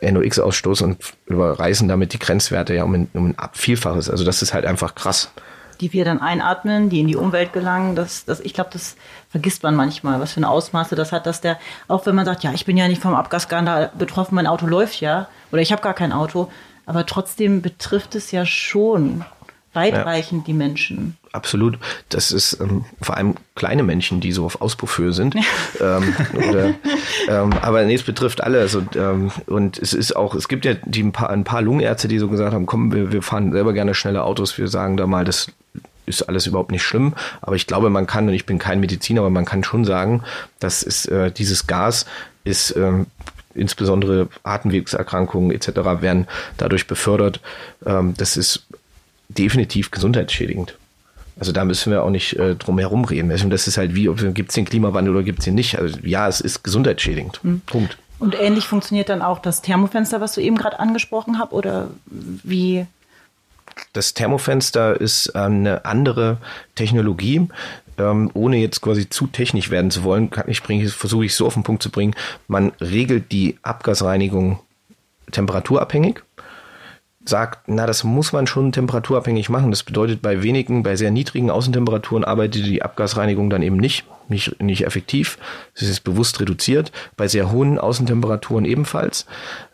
[0.01, 0.97] NOx-Ausstoß und
[1.27, 4.09] überreißen damit die Grenzwerte ja um ein, um ein Vielfaches.
[4.09, 5.31] Also das ist halt einfach krass
[5.81, 7.95] die wir dann einatmen, die in die Umwelt gelangen.
[7.95, 8.95] Das, das, ich glaube, das
[9.29, 12.43] vergisst man manchmal, was für ein Ausmaße das hat, dass der, auch wenn man sagt,
[12.43, 15.81] ja, ich bin ja nicht vom Abgasskandal betroffen, mein Auto läuft ja, oder ich habe
[15.81, 16.49] gar kein Auto,
[16.85, 19.25] aber trotzdem betrifft es ja schon
[19.73, 20.45] weitreichend ja.
[20.47, 21.17] die Menschen.
[21.31, 21.79] Absolut.
[22.09, 25.35] Das ist ähm, vor allem kleine Menschen, die so auf Auspufphöhe sind.
[25.79, 26.73] ähm, oder,
[27.29, 28.59] ähm, aber nee, es betrifft alle.
[28.59, 32.09] Also, ähm, und es ist auch, es gibt ja die, ein, paar, ein paar Lungenärzte,
[32.09, 35.07] die so gesagt haben, komm, wir, wir fahren selber gerne schnelle Autos, wir sagen da
[35.07, 35.47] mal, das
[36.15, 37.13] ist alles überhaupt nicht schlimm.
[37.41, 40.23] Aber ich glaube, man kann, und ich bin kein Mediziner, aber man kann schon sagen,
[40.59, 42.05] dass es, äh, dieses Gas
[42.43, 43.07] ist ähm,
[43.53, 46.01] insbesondere Atemwegserkrankungen etc.
[46.01, 47.41] werden dadurch befördert.
[47.85, 48.65] Ähm, das ist
[49.29, 50.75] definitiv gesundheitsschädigend.
[51.39, 53.31] Also da müssen wir auch nicht äh, drum herum reden.
[53.31, 55.79] Also das ist halt wie, gibt es den Klimawandel oder gibt es den nicht.
[55.79, 57.43] Also ja, es ist gesundheitsschädigend.
[57.43, 57.61] Mhm.
[57.65, 57.97] Punkt.
[58.19, 62.85] Und ähnlich funktioniert dann auch das Thermofenster, was du eben gerade angesprochen hast, oder wie
[63.93, 66.37] das Thermofenster ist eine andere
[66.75, 67.47] Technologie.
[67.97, 71.53] Ähm, ohne jetzt quasi zu technisch werden zu wollen, kann ich versuche ich so auf
[71.53, 72.15] den Punkt zu bringen.
[72.47, 74.59] Man regelt die Abgasreinigung
[75.31, 76.21] temperaturabhängig
[77.25, 79.71] sagt, na, das muss man schon temperaturabhängig machen.
[79.71, 84.61] Das bedeutet, bei wenigen, bei sehr niedrigen Außentemperaturen arbeitet die Abgasreinigung dann eben nicht, nicht,
[84.61, 85.37] nicht effektiv.
[85.75, 86.91] Es ist bewusst reduziert.
[87.17, 89.25] Bei sehr hohen Außentemperaturen ebenfalls.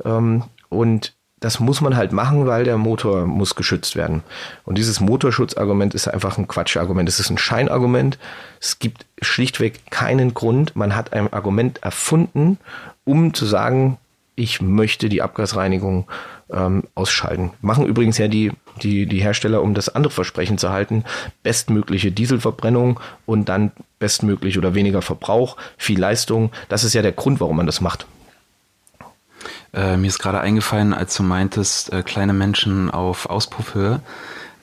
[0.04, 4.24] Ähm, und das muss man halt machen, weil der Motor muss geschützt werden.
[4.66, 7.08] Und dieses Motorschutzargument ist einfach ein Quatschargument.
[7.08, 8.18] Es ist ein Scheinargument.
[8.60, 10.76] Es gibt schlichtweg keinen Grund.
[10.76, 12.58] Man hat ein Argument erfunden,
[13.06, 13.98] um zu sagen,
[14.36, 16.08] ich möchte die Abgasreinigung
[16.52, 17.52] ähm, ausschalten.
[17.62, 21.04] Machen übrigens ja die, die, die Hersteller, um das andere Versprechen zu halten,
[21.44, 26.52] bestmögliche Dieselverbrennung und dann bestmöglich oder weniger Verbrauch, viel Leistung.
[26.70, 28.08] Das ist ja der Grund, warum man das macht.
[29.74, 34.02] Äh, mir ist gerade eingefallen, als du meintest, äh, kleine Menschen auf Auspuffhöhe.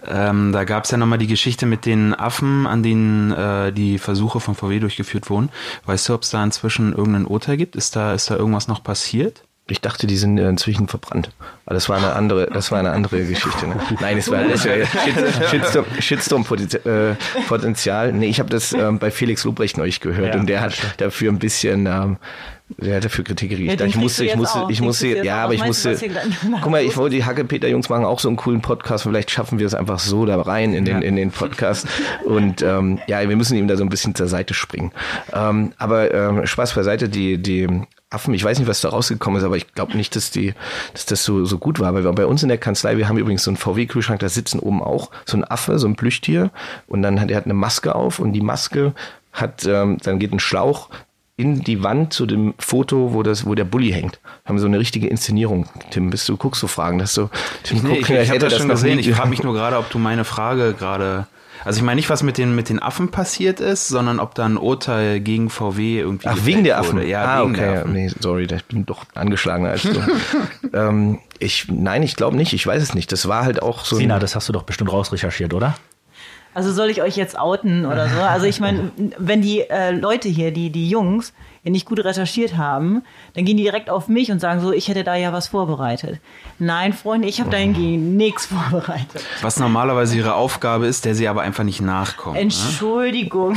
[0.07, 3.99] Ähm, da gab es ja nochmal die Geschichte mit den Affen, an denen äh, die
[3.99, 5.51] Versuche von VW durchgeführt wurden.
[5.87, 7.77] Weißt du, ob es da inzwischen irgendein Urteil gibt?
[7.77, 9.45] Ist da, ist da irgendwas noch passiert?
[9.67, 11.31] Ich dachte, die sind inzwischen verbrannt.
[11.65, 13.67] Aber das war eine andere, das war eine andere Geschichte.
[13.67, 13.77] Ne?
[14.01, 16.45] Nein, es war, das war Shitstorm, Shitstorm
[17.49, 18.13] Potenzial.
[18.13, 21.33] Nee, ich habe das ähm, bei Felix Lobrecht neulich gehört ja, und der hat dafür
[21.33, 22.19] ein bisschen ähm,
[22.79, 23.79] der hat dafür Kritik gekriegt.
[23.79, 25.97] Ja, ich musste, ich musste, ich musste, ja, aber ich musste.
[26.63, 29.05] Guck mal, ich wollte die Hacke-Peter-Jungs machen auch so einen coolen Podcast.
[29.05, 31.07] Vielleicht schaffen wir es einfach so da rein in den, ja.
[31.07, 31.87] in den Podcast.
[32.25, 34.93] Und ähm, ja, wir müssen ihm da so ein bisschen zur Seite springen.
[35.33, 37.69] Ähm, aber ähm, Spaß beiseite, die, die
[38.15, 40.55] Affen, ich weiß nicht, was da rausgekommen ist, aber ich glaube nicht, dass die,
[40.93, 41.93] dass das so, so gut war.
[41.95, 44.83] Weil bei uns in der Kanzlei, wir haben übrigens so einen VW-Kühlschrank, da sitzen oben
[44.83, 46.51] auch so ein Affe, so ein Plüschtier.
[46.87, 48.95] Und dann hat er hat eine Maske auf und die Maske
[49.33, 50.89] hat, ähm, dann geht ein Schlauch
[51.37, 54.21] in die Wand zu dem Foto, wo das, wo der Bulli hängt.
[54.45, 55.67] Haben so eine richtige Inszenierung.
[55.91, 57.29] Tim, bist du guckst du Fragen, dass du
[57.65, 58.99] Tim Nee, ich, ich habe das schon gesehen.
[58.99, 61.27] nie- Ich frage mich nur gerade, ob du meine Frage gerade.
[61.65, 64.45] Also ich meine nicht, was mit den, mit den Affen passiert ist, sondern ob da
[64.45, 66.29] ein Urteil gegen VW irgendwie.
[66.29, 66.89] Ach, wegen der wurde.
[66.89, 67.09] Affen.
[67.09, 67.61] Ja, ah, wegen okay.
[67.61, 67.93] der Affen.
[67.93, 69.91] Nee, sorry, ich bin doch angeschlagener als du.
[70.73, 72.53] ähm, ich, nein, ich glaube nicht.
[72.53, 73.11] Ich weiß es nicht.
[73.13, 73.97] Das war halt auch so.
[73.97, 75.75] Sina, das hast du doch bestimmt rausrecherchiert, oder?
[76.55, 78.21] Also soll ich euch jetzt outen oder so?
[78.21, 81.33] Also ich meine, wenn die äh, Leute hier, die, die Jungs,
[81.73, 83.03] nicht gut recherchiert haben,
[83.35, 86.21] dann gehen die direkt auf mich und sagen so, ich hätte da ja was vorbereitet.
[86.59, 89.25] Nein, Freunde, ich habe dahingehend nichts vorbereitet.
[89.43, 92.37] Was normalerweise ihre Aufgabe ist, der sie aber einfach nicht nachkommt.
[92.37, 92.43] Ne?
[92.43, 93.57] Entschuldigung.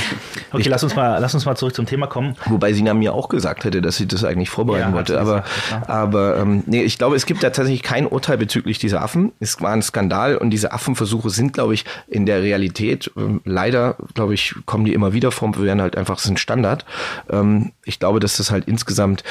[0.51, 2.35] Okay, lass uns mal, lass uns mal zurück zum Thema kommen.
[2.45, 5.19] Wobei Sina mir auch gesagt hätte, dass sie das eigentlich vorbereiten Ja, wollte.
[5.19, 9.01] Aber, gesagt, aber ähm, nee, ich glaube, es gibt da tatsächlich kein Urteil bezüglich dieser
[9.01, 9.33] Affen.
[9.39, 13.97] Es war ein Skandal und diese Affenversuche sind, glaube ich, in der Realität ähm, leider,
[14.13, 16.85] glaube ich, kommen die immer wieder vor, werden halt einfach sind Standard.
[17.29, 19.23] Ähm, ich glaube, dass das halt insgesamt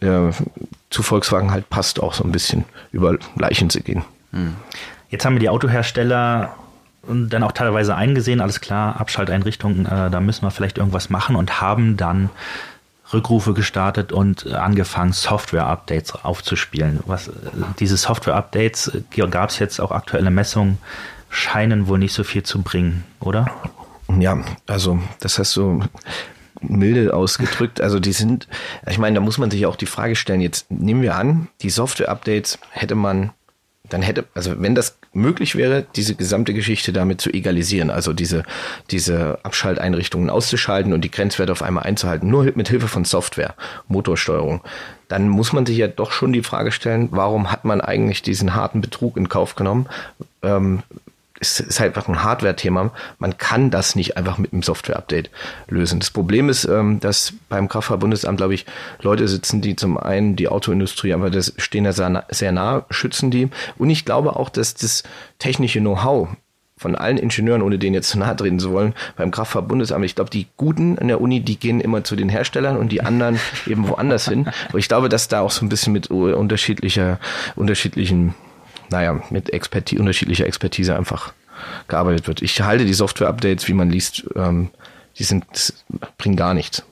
[0.00, 0.30] äh,
[0.90, 4.04] zu Volkswagen halt passt, auch so ein bisschen über Leichen zu gehen.
[5.10, 6.54] Jetzt haben wir die Autohersteller
[7.08, 11.60] dann auch teilweise eingesehen, alles klar, Abschalteinrichtungen, äh, da müssen wir vielleicht irgendwas machen und
[11.60, 12.30] haben dann
[13.12, 17.00] Rückrufe gestartet und äh, angefangen, Software-Updates aufzuspielen.
[17.06, 17.32] Was, äh,
[17.78, 18.92] diese Software-Updates
[19.30, 20.78] gab es jetzt auch aktuelle Messungen,
[21.30, 23.50] scheinen wohl nicht so viel zu bringen, oder?
[24.18, 25.82] Ja, also das hast du
[26.60, 27.80] milde ausgedrückt.
[27.80, 28.48] Also die sind,
[28.88, 31.70] ich meine, da muss man sich auch die Frage stellen, jetzt nehmen wir an, die
[31.70, 33.30] Software-Updates hätte man,
[33.88, 38.42] dann hätte, also wenn das möglich wäre, diese gesamte Geschichte damit zu egalisieren, also diese,
[38.90, 43.54] diese Abschalteinrichtungen auszuschalten und die Grenzwerte auf einmal einzuhalten, nur mit Hilfe von Software,
[43.88, 44.62] Motorsteuerung,
[45.08, 48.54] dann muss man sich ja doch schon die Frage stellen, warum hat man eigentlich diesen
[48.54, 49.88] harten Betrug in Kauf genommen?
[50.42, 50.82] Ähm,
[51.40, 52.92] es ist halt einfach ein Hardware-Thema.
[53.18, 55.30] Man kann das nicht einfach mit einem Software-Update
[55.68, 56.00] lösen.
[56.00, 58.66] Das Problem ist, ähm, dass beim Kraftfahrtbundesamt, glaube ich,
[59.00, 62.86] Leute sitzen, die zum einen die Autoindustrie, aber das stehen da sehr nah, sehr nah,
[62.90, 63.48] schützen die.
[63.76, 65.02] Und ich glaube auch, dass das
[65.38, 66.28] technische Know-how
[66.76, 70.30] von allen Ingenieuren, ohne denen jetzt zu nahe treten zu wollen, beim Kraftfahrtbundesamt, ich glaube,
[70.30, 73.88] die Guten an der Uni, die gehen immer zu den Herstellern und die anderen eben
[73.88, 74.48] woanders hin.
[74.68, 77.18] Aber ich glaube, dass da auch so ein bisschen mit unterschiedlicher,
[77.56, 78.34] unterschiedlichen
[78.90, 81.32] naja, mit Expertise, unterschiedlicher Expertise einfach
[81.88, 82.42] gearbeitet wird.
[82.42, 84.70] Ich halte die Software-Updates, wie man liest, ähm,
[85.18, 85.44] die sind,
[86.16, 86.84] bringen gar nichts.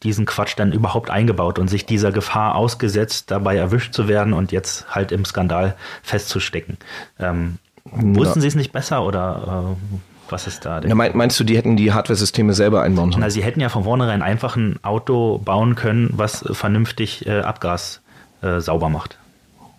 [0.00, 4.32] äh, diesen Quatsch dann überhaupt eingebaut und sich dieser Gefahr ausgesetzt, dabei erwischt zu werden
[4.32, 6.78] und jetzt halt im Skandal festzustecken.
[7.18, 9.96] Ähm, wussten Sie es nicht besser oder äh,
[10.30, 10.80] was ist da?
[10.94, 13.22] Mein, meinst du, die hätten die Hardware-Systeme selber einbauen sollen?
[13.22, 18.00] Na, Sie hätten ja von vornherein einfach ein Auto bauen können, was vernünftig äh, Abgas
[18.42, 19.18] äh, sauber macht.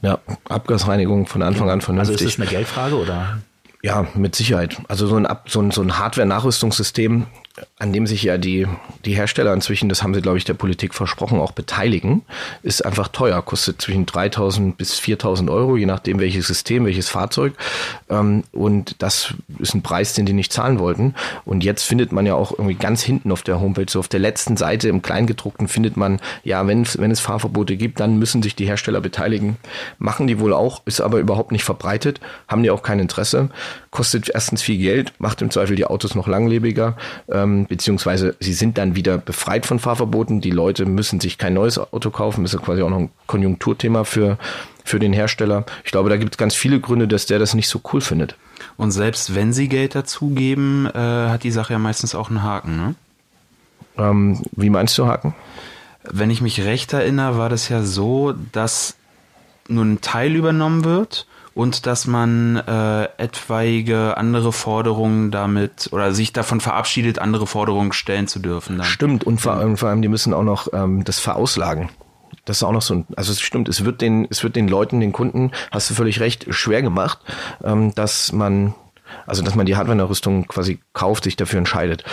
[0.02, 0.18] Ja,
[0.50, 2.22] Abgasreinigung von Anfang an Also vernünftig.
[2.28, 3.38] ist das eine Geldfrage oder?
[3.84, 4.78] Ja, mit Sicherheit.
[4.88, 7.28] Also so ein, Ab- so ein, so ein Hardware-Nachrüstungssystem,
[7.78, 8.68] an dem sich ja die,
[9.06, 12.24] die Hersteller inzwischen, das haben sie, glaube ich, der Politik versprochen, auch beteiligen,
[12.64, 13.42] ist einfach teuer.
[13.42, 17.54] Kostet zwischen 3.000 bis 4.000 Euro, je nachdem welches System, welches Fahrzeug.
[18.10, 21.16] Ähm, Und das ist ein Preis, den die nicht zahlen wollten.
[21.46, 24.20] Und jetzt findet man ja auch irgendwie ganz hinten auf der Homepage, so auf der
[24.20, 28.56] letzten Seite im Kleingedruckten findet man, ja, wenn, wenn es Fahrverbote gibt, dann müssen sich
[28.56, 29.58] die Hersteller beteiligen.
[29.98, 33.50] Machen die wohl auch, ist aber überhaupt nicht verbreitet, haben die auch kein Interesse.
[33.92, 36.96] kostet erstens viel Geld, macht im Zweifel die Autos noch langlebiger,
[37.32, 40.42] ähm, beziehungsweise sie sind dann wieder befreit von Fahrverboten.
[40.42, 44.04] Die Leute müssen sich kein neues Auto kaufen, das ist quasi auch noch ein Konjunkturthema
[44.04, 44.38] für,
[44.84, 45.66] für den Hersteller.
[45.84, 48.36] Ich glaube, da gibt es ganz viele Gründe, dass der das nicht so cool findet.
[48.78, 52.76] Und selbst wenn sie Geld dazugeben, äh, hat die Sache ja meistens auch einen Haken,
[52.76, 52.96] ne?
[53.98, 55.36] Ähm, wie meinst du Haken?
[56.04, 58.96] Wenn ich mich recht erinnere, war das ja so, dass
[59.68, 61.28] nur ein Teil übernommen wird
[61.60, 68.30] und dass man äh, etwaige andere Forderungen damit oder sich davon verabschiedet, andere Forderungen stellen
[68.30, 68.78] zu dürfen.
[68.78, 68.88] Dann.
[68.88, 71.90] Stimmt, und vor allem, vor allem, die müssen auch noch ähm, das verauslagen.
[72.46, 74.70] Das ist auch noch so ein, also es stimmt, es wird den, es wird den
[74.70, 77.20] Leuten, den Kunden, hast du völlig recht, schwer gemacht,
[77.62, 78.74] ähm, dass man,
[79.28, 82.06] also dass man die Hardware-Rüstung quasi kauft, sich dafür entscheidet.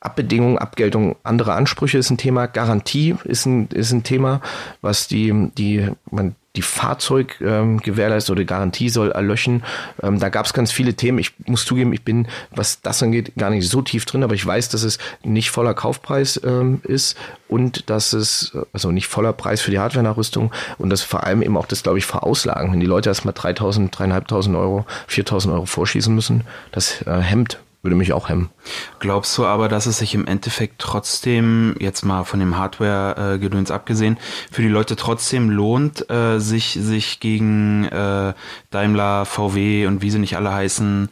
[0.00, 4.40] Abbedingungen, Abgeltung anderer Ansprüche ist ein Thema, Garantie ist ein, ist ein Thema,
[4.80, 9.62] was die, die, man, die Fahrzeuggewährleistung ähm, oder Garantie soll erlöschen.
[10.02, 11.18] Ähm, da gab es ganz viele Themen.
[11.18, 14.44] Ich muss zugeben, ich bin, was das angeht, gar nicht so tief drin, aber ich
[14.44, 19.60] weiß, dass es nicht voller Kaufpreis ähm, ist und dass es, also nicht voller Preis
[19.60, 22.72] für die Hardware-Nachrüstung und dass vor allem eben auch das, glaube ich, Verauslagen.
[22.72, 26.42] Wenn die Leute erstmal 3.000, 3.500 Euro, 4.000 Euro vorschießen müssen,
[26.72, 28.50] das äh, hemmt würde mich auch hemmen.
[28.98, 34.18] Glaubst du aber, dass es sich im Endeffekt trotzdem, jetzt mal von dem Hardware-Gedöns abgesehen,
[34.50, 38.34] für die Leute trotzdem lohnt, äh, sich, sich gegen äh,
[38.70, 41.08] Daimler, VW und wie sie nicht alle heißen,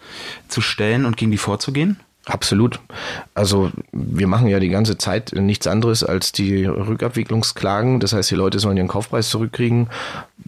[0.48, 1.98] zu stellen und gegen die vorzugehen?
[2.28, 2.78] Absolut.
[3.34, 8.00] Also wir machen ja die ganze Zeit nichts anderes als die Rückabwicklungsklagen.
[8.00, 9.88] Das heißt, die Leute sollen ihren Kaufpreis zurückkriegen.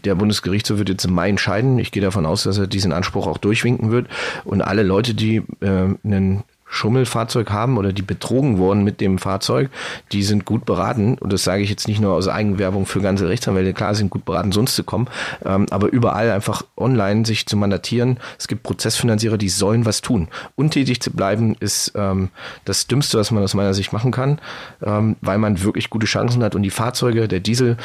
[0.05, 1.79] Der Bundesgerichtshof wird jetzt im Mai entscheiden.
[1.79, 4.09] Ich gehe davon aus, dass er diesen Anspruch auch durchwinken wird.
[4.45, 9.71] Und alle Leute, die äh, einen Schummelfahrzeug haben oder die betrogen wurden mit dem Fahrzeug,
[10.13, 11.19] die sind gut beraten.
[11.19, 13.75] Und das sage ich jetzt nicht nur aus Eigenwerbung für ganze Rechtsanwälte.
[13.75, 15.09] Klar, sind gut beraten, sonst zu kommen.
[15.45, 18.19] Ähm, aber überall einfach online sich zu mandatieren.
[18.39, 20.29] Es gibt Prozessfinanzierer, die sollen was tun.
[20.55, 22.31] Untätig zu bleiben ist ähm,
[22.65, 24.41] das Dümmste, was man aus meiner Sicht machen kann,
[24.83, 26.55] ähm, weil man wirklich gute Chancen hat.
[26.55, 27.77] Und die Fahrzeuge, der Diesel,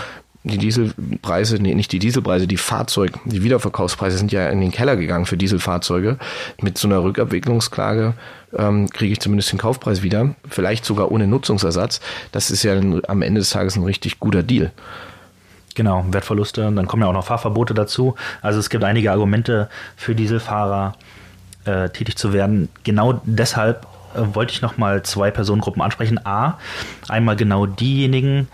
[0.45, 4.95] die Dieselpreise, nee, nicht die Dieselpreise, die Fahrzeug, die Wiederverkaufspreise sind ja in den Keller
[4.95, 6.17] gegangen für Dieselfahrzeuge.
[6.61, 8.13] Mit so einer Rückabwicklungsklage
[8.55, 11.99] ähm, kriege ich zumindest den Kaufpreis wieder, vielleicht sogar ohne Nutzungsersatz.
[12.31, 14.71] Das ist ja ein, am Ende des Tages ein richtig guter Deal.
[15.73, 18.15] Genau, Wertverluste, dann kommen ja auch noch Fahrverbote dazu.
[18.43, 19.67] Also es gibt einige Argumente
[19.97, 20.93] für Dieselfahrer
[21.65, 22.69] äh, tätig zu werden.
[22.83, 26.23] Genau deshalb äh, wollte ich nochmal zwei Personengruppen ansprechen.
[26.23, 26.59] A,
[27.09, 28.47] einmal genau diejenigen,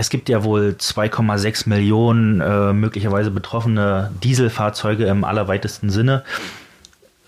[0.00, 6.24] es gibt ja wohl 2,6 Millionen äh, möglicherweise betroffene Dieselfahrzeuge im allerweitesten Sinne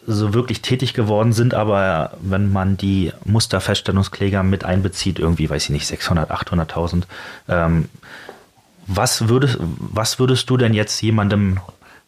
[0.06, 5.70] so wirklich tätig geworden sind, aber wenn man die Musterfeststellungskläger mit einbezieht, irgendwie, weiß ich
[5.70, 7.02] nicht, 600, 800.000,
[7.48, 7.88] ähm,
[8.86, 11.60] was würdest, was würdest du denn jetzt jemandem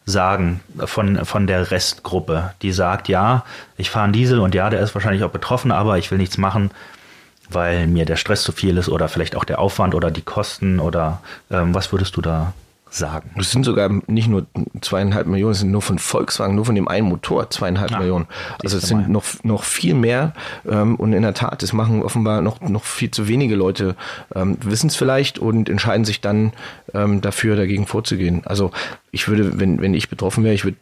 [0.06, 3.44] sagen von, von der Restgruppe, die sagt, ja,
[3.76, 6.38] ich fahre einen Diesel und ja, der ist wahrscheinlich auch betroffen, aber ich will nichts
[6.38, 6.70] machen,
[7.50, 10.80] weil mir der Stress zu viel ist oder vielleicht auch der Aufwand oder die Kosten
[10.80, 11.20] oder
[11.50, 12.52] ähm, was würdest du da
[12.94, 13.30] sagen?
[13.38, 14.46] Es sind sogar nicht nur
[14.80, 18.26] zweieinhalb Millionen, es sind nur von Volkswagen, nur von dem einen Motor zweieinhalb ah, Millionen.
[18.62, 20.32] Also es sind noch, noch viel mehr
[20.68, 23.96] ähm, und in der Tat, das machen offenbar noch, noch viel zu wenige Leute,
[24.34, 26.52] ähm, wissen es vielleicht und entscheiden sich dann
[26.94, 28.42] ähm, dafür, dagegen vorzugehen.
[28.44, 28.70] Also
[29.10, 30.76] ich würde, wenn, wenn ich betroffen wäre, ich würde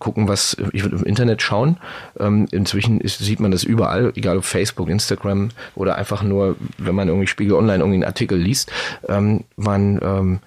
[0.00, 1.76] gucken, was ich würde im Internet schauen.
[2.18, 6.94] Ähm, inzwischen ist, sieht man das überall, egal ob Facebook, Instagram oder einfach nur, wenn
[6.94, 8.72] man irgendwie Spiegel Online irgendwie einen Artikel liest.
[9.08, 10.38] Ähm, man ähm,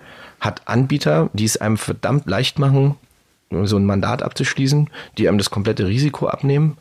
[0.44, 2.96] hat Anbieter, die es einem verdammt leicht machen,
[3.64, 6.78] so ein Mandat abzuschließen, die einem das komplette Risiko abnehmen.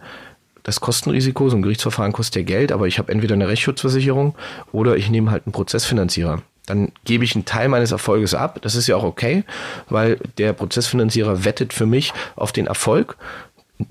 [0.63, 4.35] Das Kostenrisiko, so ein Gerichtsverfahren kostet ja Geld, aber ich habe entweder eine Rechtsschutzversicherung
[4.73, 8.61] oder ich nehme halt einen Prozessfinanzierer dann gebe ich einen Teil meines Erfolges ab.
[8.63, 9.45] Das ist ja auch okay,
[9.89, 13.17] weil der Prozessfinanzierer wettet für mich auf den Erfolg,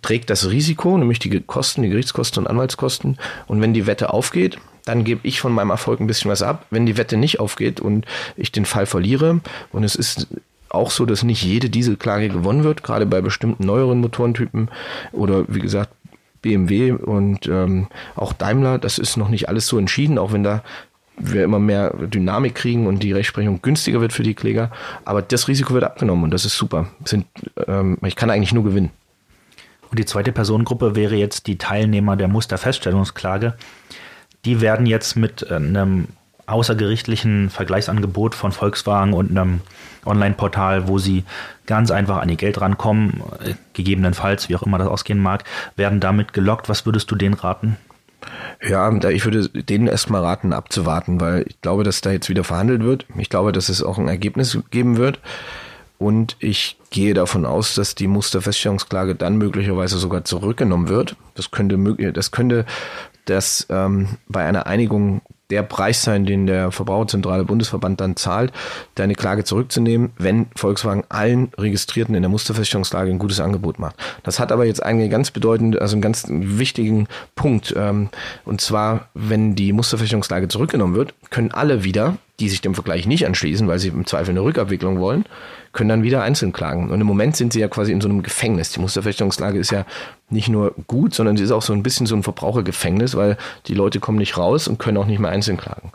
[0.02, 3.18] trägt das Risiko, nämlich die Kosten, die Gerichtskosten und Anwaltskosten.
[3.48, 6.66] Und wenn die Wette aufgeht, dann gebe ich von meinem Erfolg ein bisschen was ab.
[6.70, 8.06] Wenn die Wette nicht aufgeht und
[8.36, 10.28] ich den Fall verliere, und es ist
[10.70, 14.70] auch so, dass nicht jede Dieselklage gewonnen wird, gerade bei bestimmten neueren Motorentypen
[15.12, 15.92] oder wie gesagt
[16.42, 20.64] BMW und ähm, auch Daimler, das ist noch nicht alles so entschieden, auch wenn da
[21.18, 24.72] wir immer mehr Dynamik kriegen und die Rechtsprechung günstiger wird für die Kläger.
[25.06, 26.88] Aber das Risiko wird abgenommen und das ist super.
[27.06, 27.26] Sind,
[27.68, 28.90] ähm, ich kann eigentlich nur gewinnen.
[29.92, 33.56] Und die zweite Personengruppe wäre jetzt die Teilnehmer der Musterfeststellungsklage.
[34.46, 36.08] Die werden jetzt mit äh, einem
[36.48, 39.62] außergerichtlichen Vergleichsangebot von Volkswagen und einem
[40.06, 41.24] Online-Portal, wo sie
[41.66, 45.44] ganz einfach an ihr Geld rankommen, äh, gegebenenfalls, wie auch immer das ausgehen mag,
[45.76, 46.68] werden damit gelockt.
[46.70, 47.78] Was würdest du denen raten?
[48.62, 52.84] Ja, ich würde denen erstmal raten, abzuwarten, weil ich glaube, dass da jetzt wieder verhandelt
[52.84, 53.06] wird.
[53.18, 55.20] Ich glaube, dass es auch ein Ergebnis geben wird.
[55.98, 61.16] und ich gehe davon aus, dass die Musterfeststellungsklage dann möglicherweise sogar zurückgenommen wird.
[61.36, 61.78] Das könnte,
[62.12, 62.66] das könnte
[63.26, 68.52] das ähm, bei einer Einigung der Preis sein, den der Verbraucherzentrale Bundesverband dann zahlt,
[68.96, 73.98] deine Klage zurückzunehmen, wenn Volkswagen allen Registrierten in der Musterfeststellungslage ein gutes Angebot macht.
[74.24, 77.74] Das hat aber jetzt einen ganz bedeutenden, also einen ganz wichtigen Punkt.
[77.78, 78.10] Ähm,
[78.46, 83.26] und zwar, wenn die Musterfeststellungslage zurückgenommen wird, können alle wieder, die sich dem Vergleich nicht
[83.26, 85.26] anschließen, weil sie im Zweifel eine Rückabwicklung wollen,
[85.74, 86.90] können dann wieder einzeln klagen.
[86.90, 88.72] Und im Moment sind sie ja quasi in so einem Gefängnis.
[88.72, 89.86] Die Musterfeststellungslage ist ja
[90.30, 93.38] nicht nur gut, sondern sie ist auch so ein bisschen so ein Verbrauchergefängnis, weil
[93.68, 95.92] die Leute kommen nicht raus und können auch nicht mehr einzeln klagen.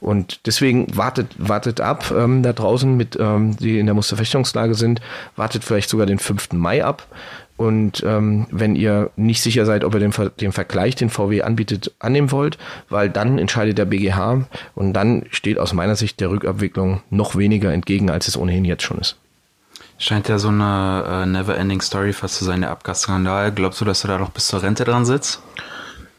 [0.00, 5.00] Und deswegen wartet, wartet ab ähm, da draußen mit, ähm, die in der Musterfeststellungslage sind,
[5.36, 6.52] wartet vielleicht sogar den 5.
[6.52, 7.06] Mai ab.
[7.56, 11.92] Und ähm, wenn ihr nicht sicher seid, ob ihr den, den Vergleich, den VW anbietet,
[11.98, 17.02] annehmen wollt, weil dann entscheidet der BGH und dann steht aus meiner Sicht der Rückabwicklung
[17.10, 19.16] noch weniger entgegen, als es ohnehin jetzt schon ist.
[19.98, 23.52] Scheint ja so eine äh, never-ending Story fast zu sein, der Abgasskandal.
[23.52, 25.40] Glaubst du, dass du da noch bis zur Rente dran sitzt?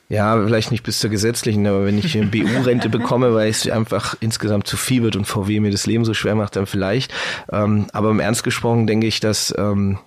[0.09, 4.15] Ja, vielleicht nicht bis zur gesetzlichen, aber wenn ich eine BU-Rente bekomme, weil es einfach
[4.19, 7.13] insgesamt zu viel wird und VW mir das Leben so schwer macht, dann vielleicht.
[7.51, 9.97] Ähm, aber im Ernst gesprochen denke ich, dass ähm,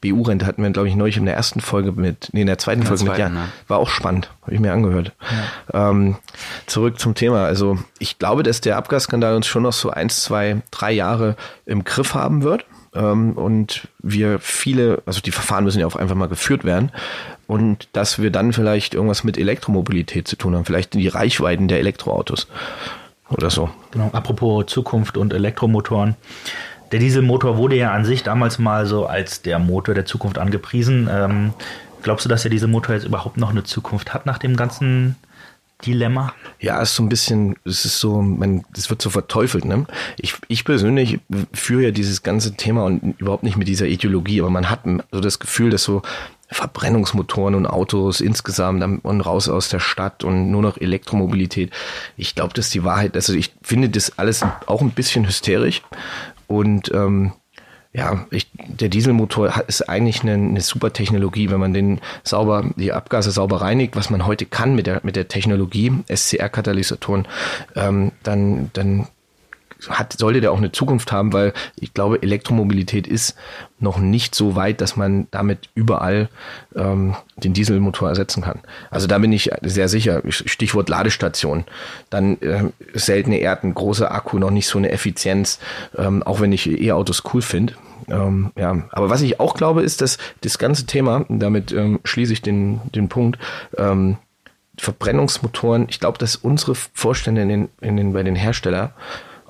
[0.00, 2.80] BU-Rente hatten wir, glaube ich, neulich in der ersten Folge mit, nee, in der zweiten
[2.80, 3.52] in der Folge zweiten, mit, ja, ne?
[3.68, 5.12] war auch spannend, habe ich mir angehört.
[5.72, 5.90] Ja.
[5.90, 6.16] Ähm,
[6.66, 7.44] zurück zum Thema.
[7.44, 11.36] Also ich glaube, dass der Abgasskandal uns schon noch so eins, zwei, drei Jahre
[11.66, 12.64] im Griff haben wird.
[12.94, 16.90] Ähm, und wir viele, also die Verfahren müssen ja auch einfach mal geführt werden.
[17.46, 21.78] Und dass wir dann vielleicht irgendwas mit Elektromobilität zu tun haben, vielleicht die Reichweiten der
[21.78, 22.46] Elektroautos
[23.28, 23.70] oder so.
[23.90, 26.16] Genau, apropos Zukunft und Elektromotoren.
[26.92, 31.08] Der Dieselmotor wurde ja an sich damals mal so als der Motor der Zukunft angepriesen.
[31.10, 31.52] Ähm,
[32.02, 35.16] glaubst du, dass der Dieselmotor jetzt überhaupt noch eine Zukunft hat nach dem ganzen
[35.86, 36.34] Dilemma?
[36.58, 39.86] Ja, ist so ein bisschen, es ist so, man, das wird so verteufelt, ne?
[40.18, 41.20] Ich, ich persönlich
[41.52, 44.80] führe ja dieses ganze Thema und überhaupt nicht mit dieser Ideologie, aber man hat
[45.10, 46.02] so das Gefühl, dass so
[46.52, 51.70] Verbrennungsmotoren und Autos insgesamt und raus aus der Stadt und nur noch Elektromobilität.
[52.16, 55.82] Ich glaube, dass die Wahrheit, also ich finde das alles auch ein bisschen hysterisch
[56.50, 57.32] und ähm,
[57.92, 62.92] ja, ich, der Dieselmotor ist eigentlich eine, eine super Technologie, wenn man den sauber, die
[62.92, 67.26] Abgase sauber reinigt, was man heute kann mit der, mit der Technologie, SCR-Katalysatoren,
[67.76, 69.06] ähm, dann, dann
[69.88, 73.36] hat, sollte der auch eine Zukunft haben, weil ich glaube, Elektromobilität ist
[73.78, 76.28] noch nicht so weit, dass man damit überall
[76.76, 78.60] ähm, den Dieselmotor ersetzen kann.
[78.90, 80.22] Also da bin ich sehr sicher.
[80.28, 81.64] Stichwort Ladestation.
[82.10, 85.58] Dann äh, seltene Erden, großer Akku, noch nicht so eine Effizienz,
[85.96, 87.74] ähm, auch wenn ich E-Autos cool finde.
[88.08, 92.32] Ähm, ja, aber was ich auch glaube, ist, dass das ganze Thema, damit ähm, schließe
[92.32, 93.38] ich den, den Punkt,
[93.76, 94.16] ähm,
[94.78, 98.90] Verbrennungsmotoren, ich glaube, dass unsere Vorstände in den, in den, bei den Herstellern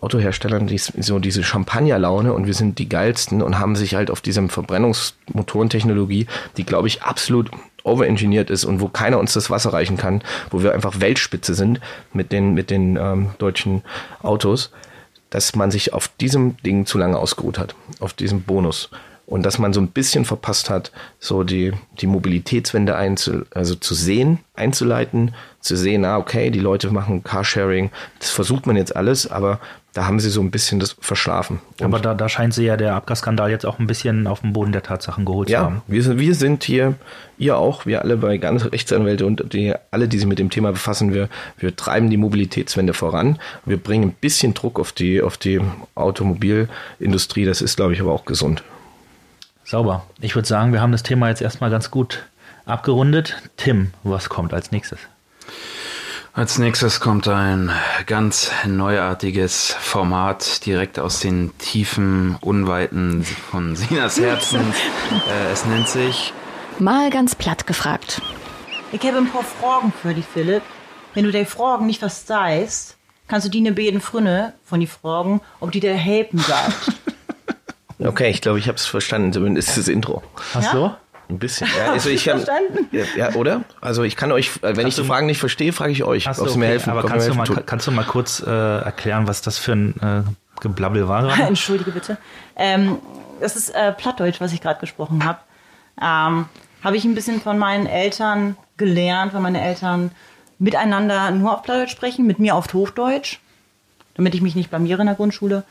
[0.01, 4.21] Autoherstellern die, so diese Champagnerlaune und wir sind die geilsten und haben sich halt auf
[4.21, 6.27] diesem Verbrennungsmotorentechnologie,
[6.57, 7.51] die glaube ich absolut
[7.85, 11.81] overengineert ist und wo keiner uns das Wasser reichen kann, wo wir einfach Weltspitze sind
[12.13, 13.83] mit den, mit den ähm, deutschen
[14.23, 14.71] Autos,
[15.31, 18.91] dass man sich auf diesem Ding zu lange ausgeruht hat, auf diesem Bonus.
[19.27, 20.91] Und dass man so ein bisschen verpasst hat,
[21.21, 26.91] so die, die Mobilitätswende einzu, also zu sehen, einzuleiten, zu sehen, ah, okay, die Leute
[26.91, 29.61] machen Carsharing, das versucht man jetzt alles, aber
[29.93, 31.61] da haben sie so ein bisschen das verschlafen.
[31.81, 34.53] Und aber da, da scheint sie ja der Abgasskandal jetzt auch ein bisschen auf den
[34.53, 35.83] Boden der Tatsachen geholt ja, zu haben.
[35.89, 36.95] Wir sind, wir sind hier,
[37.39, 40.71] ihr auch, wir alle bei ganz Rechtsanwälte und die, alle, die sich mit dem Thema
[40.71, 41.29] befassen, wir,
[41.59, 43.39] wir treiben die Mobilitätswende voran.
[43.65, 45.61] Wir bringen ein bisschen Druck auf die, auf die
[45.97, 47.45] Automobilindustrie.
[47.45, 48.63] Das ist, glaube ich, aber auch gesund.
[49.65, 50.07] Sauber.
[50.21, 52.25] Ich würde sagen, wir haben das Thema jetzt erstmal ganz gut
[52.65, 53.37] abgerundet.
[53.57, 55.01] Tim, was kommt als nächstes?
[56.33, 57.71] Als nächstes kommt ein
[58.07, 64.61] ganz neuartiges Format direkt aus den tiefen Unweiten von Sinas Herzen.
[65.29, 66.33] äh, es nennt sich
[66.81, 68.23] Mal ganz platt gefragt.
[68.91, 70.63] Ich habe ein paar Fragen für dich, Philipp.
[71.13, 72.97] Wenn du die Fragen nicht verstehst,
[73.29, 76.93] kannst du die ne beten Frünne von die Fragen, ob die dir helfen sagt.
[78.03, 79.31] Okay, ich glaube, ich habe es verstanden.
[79.31, 80.23] Zumindest das Intro.
[80.55, 80.73] Hast ja?
[80.73, 80.95] du?
[81.31, 81.69] Ein bisschen.
[81.79, 82.45] Ja, also ich kann,
[82.91, 83.63] ja, ja, oder?
[83.81, 86.49] Also ich kann euch, wenn kannst ich die Fragen nicht verstehe, frage ich euch, ob
[86.49, 86.91] sie mir helfen.
[86.91, 90.61] Aber kannst, du mal, kannst du mal kurz äh, erklären, was das für ein äh,
[90.61, 91.23] Geblabbel war?
[91.23, 91.43] Gerade?
[91.47, 92.19] Entschuldige bitte.
[92.57, 92.99] Ähm,
[93.41, 95.39] das ist äh, Plattdeutsch, was ich gerade gesprochen habe.
[96.01, 96.47] Ähm,
[96.83, 100.11] habe ich ein bisschen von meinen Eltern gelernt, weil meine Eltern
[100.59, 103.39] miteinander nur auf Plattdeutsch sprechen, mit mir auf Hochdeutsch,
[104.15, 105.63] damit ich mich nicht blamiere in der Grundschule.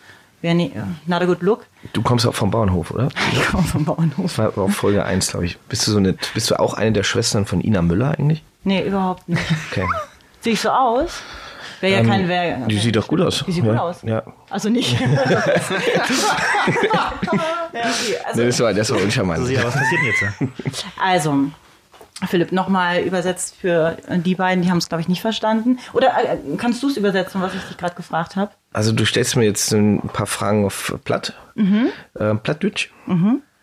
[0.41, 0.73] Nicht,
[1.05, 1.65] not a good look.
[1.93, 3.09] Du kommst auch vom Bauernhof, oder?
[3.33, 4.35] Ich komme vom Bauernhof.
[4.35, 5.57] Das war auch Folge 1, glaube ich.
[5.57, 8.43] Bist du, so eine, bist du auch eine der Schwestern von Ina Müller eigentlich?
[8.63, 9.41] Nee, überhaupt nicht.
[9.71, 9.85] Okay.
[10.41, 11.21] Sehe ich so aus?
[11.81, 12.57] Wäre ja Ähm, kein Wer.
[12.67, 13.43] Die sieht doch gut aus.
[13.47, 13.71] Die sieht ja.
[13.71, 14.01] gut aus.
[14.03, 14.23] Ja.
[14.49, 14.99] Also nicht.
[14.99, 15.09] ja,
[17.21, 17.39] okay.
[18.25, 19.39] also, Nee, das war, das war uncharmant.
[19.39, 20.85] Also, ja, was passiert denn jetzt?
[21.01, 21.35] Also,
[22.28, 25.80] Philipp, nochmal übersetzt für die beiden, die haben es, glaube ich, nicht verstanden.
[25.93, 28.51] Oder äh, kannst du es übersetzen, was ich dich gerade gefragt habe?
[28.74, 32.89] Also du stellst mir jetzt ein paar Fragen auf Platt, äh, Plattdeutsch.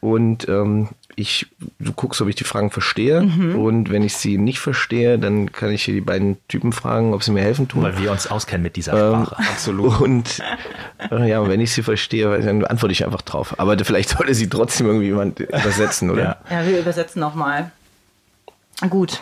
[0.00, 1.46] Und ähm, ich,
[1.78, 3.20] du guckst, ob ich die Fragen verstehe.
[3.20, 7.22] Und wenn ich sie nicht verstehe, dann kann ich hier die beiden Typen fragen, ob
[7.22, 7.82] sie mir helfen tun.
[7.82, 9.38] Weil wir uns auskennen mit dieser Ähm, Sprache.
[9.50, 10.00] absolut.
[10.00, 10.42] Und
[11.11, 13.59] äh, ja, wenn ich sie verstehe, dann antworte ich einfach drauf.
[13.59, 16.22] Aber vielleicht sollte sie trotzdem irgendwie jemand übersetzen, oder?
[16.50, 16.61] Ja.
[16.61, 17.70] Ja, wir übersetzen nochmal.
[18.90, 19.20] Gut.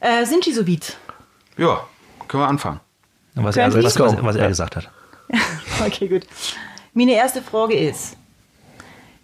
[0.00, 0.96] Äh, sind Sie so weit?
[1.56, 1.86] Ja,
[2.28, 2.80] können wir anfangen.
[3.34, 4.90] Was er, was, was, was er gesagt hat.
[5.84, 6.26] Okay, gut.
[6.94, 8.16] Meine erste Frage ist: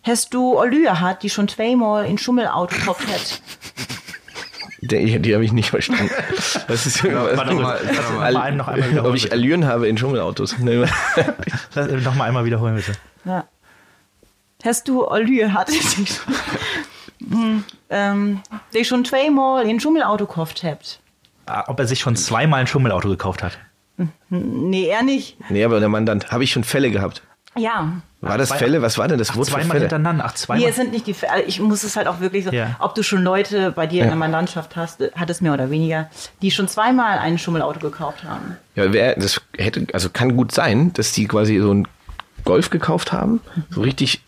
[0.02, 3.40] Hast du Olühe hat, die schon zweimal in Schummelauto gekauft hat?
[4.82, 6.10] Die, die habe ich nicht verstanden.
[6.66, 8.32] Was ist warte mal, warte mal.
[8.32, 9.32] Mal noch einmal wiederholen, Ob ich.
[9.32, 10.58] Allüren habe in Schummelautos?
[10.58, 12.92] Noch mal einmal wiederholen, bitte.
[13.24, 13.44] Ja.
[14.64, 15.70] Hast du Olühe hat,
[17.30, 18.40] Hm, ähm,
[18.74, 20.98] die schon zweimal in Schummelauto gekauft hat?
[21.46, 23.58] Ah, Ob er sich schon zweimal ein Schummelauto gekauft hat.
[24.30, 25.36] Nee, er nicht.
[25.50, 27.22] nee, aber der Mandant, habe ich schon Fälle gehabt.
[27.56, 27.92] Ja.
[28.22, 28.80] War das Fälle?
[28.80, 29.80] Was war denn das Ach, Wort zweimal Fälle?
[29.80, 30.24] hintereinander.
[30.26, 30.68] Ach, Nee, zweimal.
[30.70, 31.42] es sind nicht die Fälle.
[31.42, 32.76] Ich muss es halt auch wirklich so, Ja.
[32.78, 36.08] ob du schon Leute bei dir in der Mandantschaft hast, hattest mehr oder weniger,
[36.40, 38.56] die schon zweimal ein Schummelauto gekauft haben.
[38.74, 41.88] Ja, wer, das hätte, also kann gut sein, dass die quasi so einen
[42.44, 43.40] Golf gekauft haben,
[43.70, 44.22] so richtig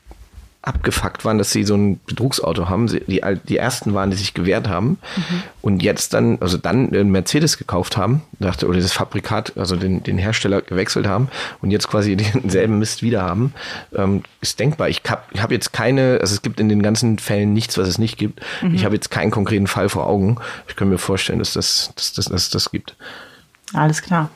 [0.67, 2.89] abgefuckt waren, dass sie so ein Betrugsauto haben.
[2.89, 4.99] Sie, die, die ersten waren, die sich gewehrt haben
[5.61, 10.03] und jetzt dann, also dann einen Mercedes gekauft haben, dachte, oder das Fabrikat, also den,
[10.03, 11.29] den Hersteller gewechselt haben
[11.61, 13.53] und jetzt quasi denselben Mist wieder haben,
[13.95, 14.89] ähm, ist denkbar.
[14.89, 17.87] Ich habe ich hab jetzt keine, also es gibt in den ganzen Fällen nichts, was
[17.87, 18.41] es nicht gibt.
[18.73, 20.39] Ich habe jetzt keinen konkreten Fall vor Augen.
[20.69, 22.97] Ich kann mir vorstellen, dass das, dass, das- dass es das gibt.
[23.75, 24.31] Alles klar.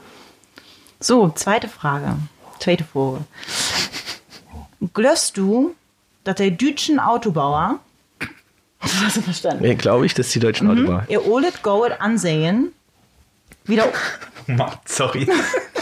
[1.00, 2.16] So, zweite Frage.
[2.58, 3.24] Zweite Frage.
[4.94, 5.74] Glösst du,
[6.28, 7.78] dass der deutschen Autobauer,
[8.82, 11.04] das hast du verstanden, Ja, glaube ich, dass die deutschen Autobauer.
[11.08, 12.72] ihr Olet Goet ansehen,
[13.64, 13.86] wieder,
[14.84, 15.26] Sorry.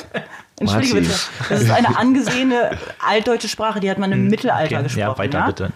[0.61, 1.15] entschuldige bitte,
[1.49, 5.01] das ist eine angesehene altdeutsche Sprache, die hat man im Mittelalter Okay, gesprochen.
[5.01, 5.73] ja, weiter bitte.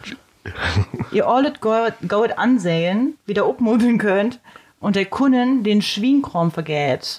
[1.12, 4.38] Ihr Olet Goet, Goet ansehen, wieder obmöbeln könnt
[4.80, 7.18] und der Kunden den Schwienkram vergeht.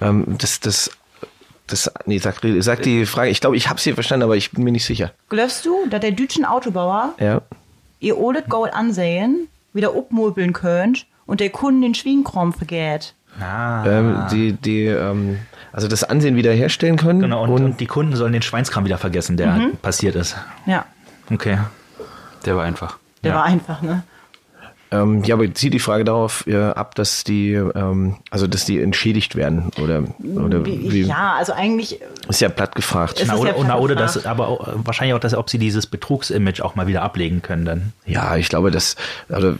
[0.00, 0.90] Ähm, das, das,
[1.68, 3.30] das, nee, sag, sag die Frage.
[3.30, 5.12] Ich glaube, ich habe sie verstanden, aber ich bin mir nicht sicher.
[5.28, 7.42] Glösst du, dass der deutschen Autobauer Ja.
[8.00, 13.14] ihr Olet Gold ansehen, wieder obmöbeln könnt und der Kunden den Schwiegenkram vergeht.
[13.40, 15.38] Ah, Ähm, die, die, ähm,
[15.72, 17.20] also das Ansehen wiederherstellen können.
[17.20, 20.36] genau, und, und, und die Kunden sollen den Schweinskram wieder vergessen, der passiert ist.
[20.66, 20.84] Ja,
[21.30, 21.58] Okay.
[22.46, 22.98] Der war einfach.
[23.22, 23.36] der Ja.
[23.38, 24.02] war einfach, ne?
[24.90, 28.80] Ähm, ja, aber zieht die Frage darauf äh, ab, dass die, ähm, also dass die
[28.80, 33.20] entschädigt werden oder, oder wie, Ja, also eigentlich, ist ja platt gefragt.
[33.20, 35.50] Es Na, ist oder, ja na, oder platt das, aber auch, wahrscheinlich auch, dass, ob
[35.50, 37.92] sie dieses Betrugsimage auch mal wieder ablegen können dann.
[38.06, 38.96] Ja, ich glaube, dass,
[39.28, 39.56] oder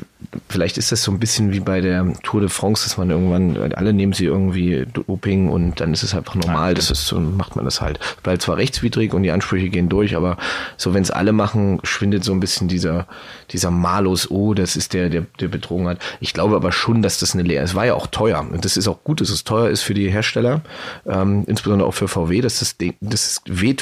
[0.49, 3.73] vielleicht ist das so ein bisschen wie bei der Tour de France, dass man irgendwann,
[3.75, 7.57] alle nehmen sie irgendwie Doping und dann ist es einfach normal, das ist so, macht
[7.57, 7.99] man das halt.
[8.23, 10.37] Bleibt zwar rechtswidrig und die Ansprüche gehen durch, aber
[10.77, 13.07] so, wenn es alle machen, schwindet so ein bisschen dieser,
[13.51, 15.99] dieser Malus, oh, das ist der, der, der betrogen hat.
[16.21, 18.77] Ich glaube aber schon, dass das eine Lehre, es war ja auch teuer und das
[18.77, 20.63] ist auch gut, dass es teuer ist für die Hersteller,
[21.07, 23.77] ähm, insbesondere auch für VW, dass das, dass es weh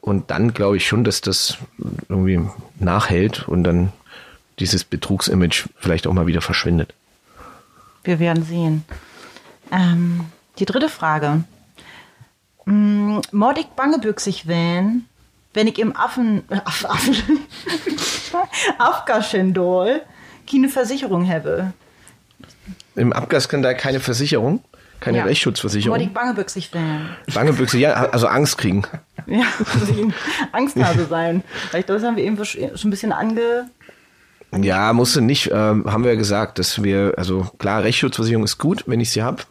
[0.00, 1.58] und dann glaube ich schon, dass das
[2.08, 2.40] irgendwie
[2.78, 3.92] nachhält und dann
[4.58, 6.94] dieses Betrugsimage vielleicht auch mal wieder verschwindet.
[8.04, 8.84] wir werden sehen.
[9.72, 10.26] Ähm,
[10.58, 11.44] die dritte Frage.
[12.64, 15.06] Mm, Mod ich bangebüchsig wählen,
[15.54, 17.16] wenn ich im Affen, äh, Aff, Affen,
[18.78, 20.02] Afgaschendol
[20.50, 21.72] keine Versicherung habe?
[22.94, 24.62] Im Abgasskandal keine Versicherung,
[25.00, 25.24] keine Ja.
[25.24, 25.98] Rechtsschutzversicherung.
[26.00, 27.08] ich bangebüchsig wählen.
[27.34, 28.82] Bangebüchse, ja, also Angst kriegen.
[29.26, 29.44] Ja,
[30.52, 31.42] Angsthase sein.
[31.70, 33.68] Vielleicht das haben wir eben schon ein bisschen ange...
[34.58, 38.84] Ja, musste nicht, ähm, haben wir ja gesagt, dass wir, also klar, Rechtsschutzversicherung ist gut,
[38.86, 39.42] wenn ich sie habe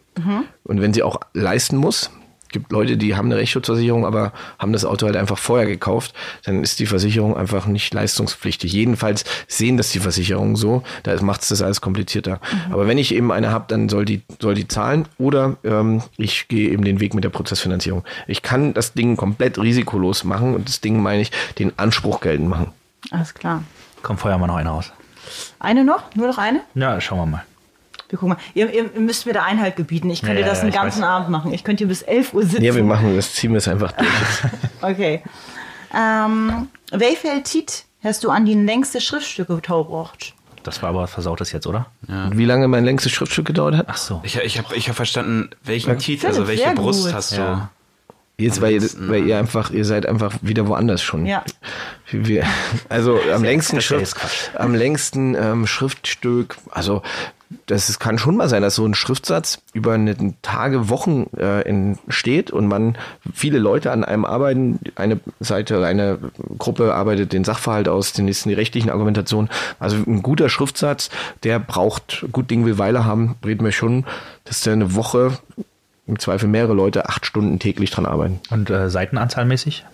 [0.64, 2.10] und wenn sie auch leisten muss.
[2.56, 6.14] Gibt Leute, die haben eine Rechtsschutzversicherung, aber haben das Auto halt einfach vorher gekauft,
[6.46, 8.72] dann ist die Versicherung einfach nicht leistungspflichtig.
[8.72, 12.40] Jedenfalls sehen das die Versicherungen so, da macht es das alles komplizierter.
[12.72, 16.48] Aber wenn ich eben eine habe, dann soll die, soll die zahlen oder ähm, ich
[16.48, 18.06] gehe eben den Weg mit der Prozessfinanzierung.
[18.26, 22.48] Ich kann das Ding komplett risikolos machen und das Ding meine ich, den Anspruch geltend
[22.48, 22.72] machen.
[23.12, 23.64] Alles klar.
[24.02, 24.94] Komm, feuer mal noch eine raus.
[25.60, 26.16] Eine noch?
[26.16, 26.62] Nur noch eine?
[26.74, 27.44] Ja, schauen wir mal.
[28.10, 28.38] Wir gucken mal.
[28.54, 30.10] Ihr, ihr müsst mir da Einhalt gebieten.
[30.10, 31.10] Ich könnte Ja, ja, das ja, den ganzen weiß.
[31.10, 31.54] Abend machen.
[31.54, 32.64] Ich könnte hier bis 11 Uhr sitzen.
[32.64, 34.10] Ja, wir machen das, ziehen wir es einfach durch.
[34.82, 35.24] Okay.
[35.96, 40.34] Ähm, viel Tit hast du an die längste Schriftstücke getaubracht?
[40.64, 41.88] Das war aber versautes jetzt, oder?
[42.08, 43.86] Und wie lange mein längstes Schriftstück gedauert hat?
[43.88, 44.22] Ach so.
[44.24, 47.14] Ich, ich habe ich hab verstanden, welchen Titel, also welche Brust gut.
[47.14, 47.42] hast du?
[47.42, 47.70] Ja.
[48.38, 51.26] Jetzt, weil ihr, weil ihr einfach, ihr seid einfach wieder woanders schon.
[51.26, 51.44] Ja.
[52.12, 52.46] Wir,
[52.90, 54.18] also am längsten Schrift,
[54.56, 57.02] am längsten ähm, Schriftstück, also
[57.68, 61.62] das ist, kann schon mal sein, dass so ein Schriftsatz über eine Tage, Wochen äh,
[61.62, 62.98] entsteht und man
[63.34, 66.18] viele Leute an einem arbeiten, eine Seite oder eine
[66.58, 69.50] Gruppe arbeitet den Sachverhalt aus, den nächsten die rechtlichen Argumentationen.
[69.80, 71.10] Also ein guter Schriftsatz,
[71.44, 74.06] der braucht, gut Ding will Weile haben, reden wir schon,
[74.46, 75.38] dass der eine Woche
[76.08, 78.40] im Zweifel mehrere Leute acht Stunden täglich dran arbeiten.
[78.50, 79.86] Und äh, Seitenanzahlmäßig?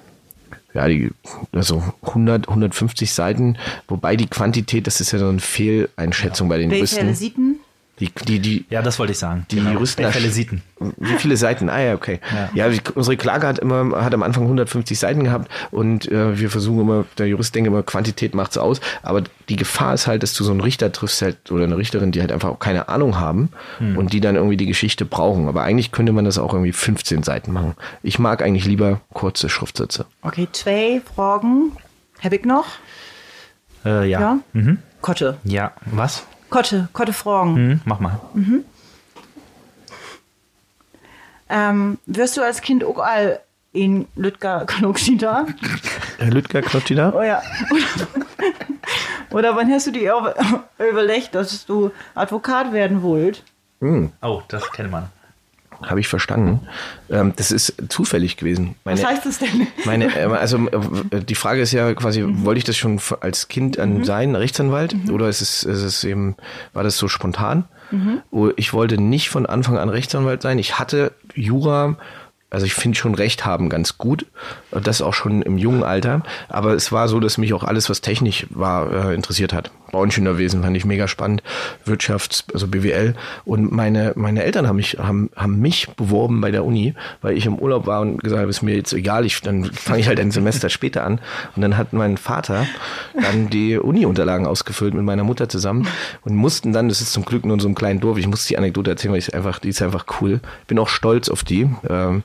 [0.73, 1.11] Ja, die,
[1.51, 3.57] also 100, 150 Seiten,
[3.87, 7.15] wobei die Quantität, das ist ja so eine Fehleinschätzung bei den Welche Juristen.
[7.15, 7.50] Sieten?
[8.01, 9.45] Die, die, die, Ja, das wollte ich sagen.
[9.51, 10.03] die Juristen.
[10.11, 10.63] Feliciiten.
[10.97, 11.69] Wie viele Seiten?
[11.69, 12.19] Ah ja, okay.
[12.55, 16.49] Ja, die, unsere Klage hat immer, hat am Anfang 150 Seiten gehabt und äh, wir
[16.49, 20.33] versuchen immer, der Jurist denkt immer, Quantität macht's aus, aber die Gefahr ist halt, dass
[20.33, 23.19] du so einen Richter triffst halt oder eine Richterin, die halt einfach auch keine Ahnung
[23.19, 23.49] haben
[23.79, 25.47] und die dann irgendwie die Geschichte brauchen.
[25.47, 27.75] Aber eigentlich könnte man das auch irgendwie 15 Seiten machen.
[28.01, 30.05] Ich mag eigentlich lieber kurze Schriftsätze.
[30.23, 31.71] Okay, zwei Fragen.
[32.23, 32.65] Habe ich noch?
[33.85, 34.19] Äh, ja.
[34.19, 34.39] Ja?
[34.53, 34.79] Mhm.
[35.01, 35.37] Kotte.
[35.43, 36.23] Ja, was?
[36.51, 37.55] Kotte, Kotte Fragen.
[37.55, 38.19] Hm, mach mal.
[41.49, 43.39] Ähm, wirst du als Kind auch all
[43.73, 45.45] in Lütger Knoxida?
[46.19, 47.11] Herr Lüttger, klopft die da?
[47.15, 47.41] Oh ja.
[49.31, 50.35] Oder, wann hast du dir über-
[50.77, 53.43] überlegt, dass du Advokat werden wollt?
[54.21, 55.07] Oh, das kennt man.
[55.83, 56.61] Habe ich verstanden.
[57.09, 58.75] Ähm, das ist zufällig gewesen.
[58.83, 59.67] Meine, Was heißt das denn?
[59.85, 60.57] Meine, äh, also
[61.11, 64.95] äh, die Frage ist ja quasi, wollte ich das schon als Kind an sein, Rechtsanwalt,
[65.11, 66.35] oder ist es, ist es eben,
[66.73, 67.65] war das so spontan?
[68.31, 70.57] Oh, Ich wollte nicht von Anfang an Rechtsanwalt sein.
[70.59, 71.97] Ich hatte Jura,
[72.51, 74.25] also ich finde schon Recht haben ganz gut,
[74.71, 76.21] und das auch schon im jungen Alter.
[76.49, 79.71] Aber es war so, dass mich auch alles, was technisch war, äh, interessiert hat.
[79.91, 81.43] Bauingenieurwesen fand ich mega spannend,
[81.85, 83.15] Wirtschafts-, also BWL.
[83.45, 87.45] Und meine, meine Eltern haben mich, haben, haben mich beworben bei der Uni, weil ich
[87.45, 90.19] im Urlaub war und gesagt habe, ist mir jetzt egal, ich, dann fange ich halt
[90.19, 91.19] ein Semester später an.
[91.55, 92.65] Und dann hat mein Vater
[93.13, 95.87] dann die Uni-Unterlagen ausgefüllt mit meiner Mutter zusammen
[96.23, 98.45] und mussten dann, das ist zum Glück nur in so einem kleinen Dorf, ich muss
[98.45, 100.39] die Anekdote erzählen, weil ich einfach, die ist einfach cool.
[100.67, 101.69] Bin auch stolz auf die.
[101.89, 102.21] Ähm, äh,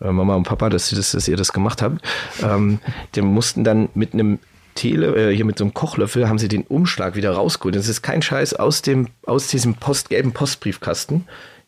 [0.00, 2.04] Mama und Papa, dass, das, dass ihr das gemacht habt.
[2.42, 2.80] Ähm,
[3.14, 4.38] die mussten dann mit einem
[4.74, 7.74] Tele, äh, hier mit so einem Kochlöffel, haben sie den Umschlag wieder rausgeholt.
[7.74, 11.24] Das ist kein Scheiß aus dem, aus diesem Post, gelben Postbriefkasten.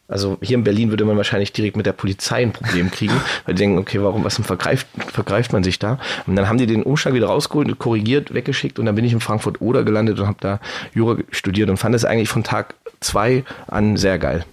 [0.07, 3.12] Also hier in Berlin würde man wahrscheinlich direkt mit der Polizei ein Problem kriegen,
[3.44, 5.99] weil die denken, okay, warum, was vergreift, vergreift man sich da?
[6.26, 9.20] Und dann haben die den Umschlag wieder rausgeholt, korrigiert, weggeschickt und dann bin ich in
[9.20, 10.61] Frankfurt Oder gelandet und habe da
[10.94, 14.44] Jura studiert und fand es eigentlich von Tag zwei an sehr geil.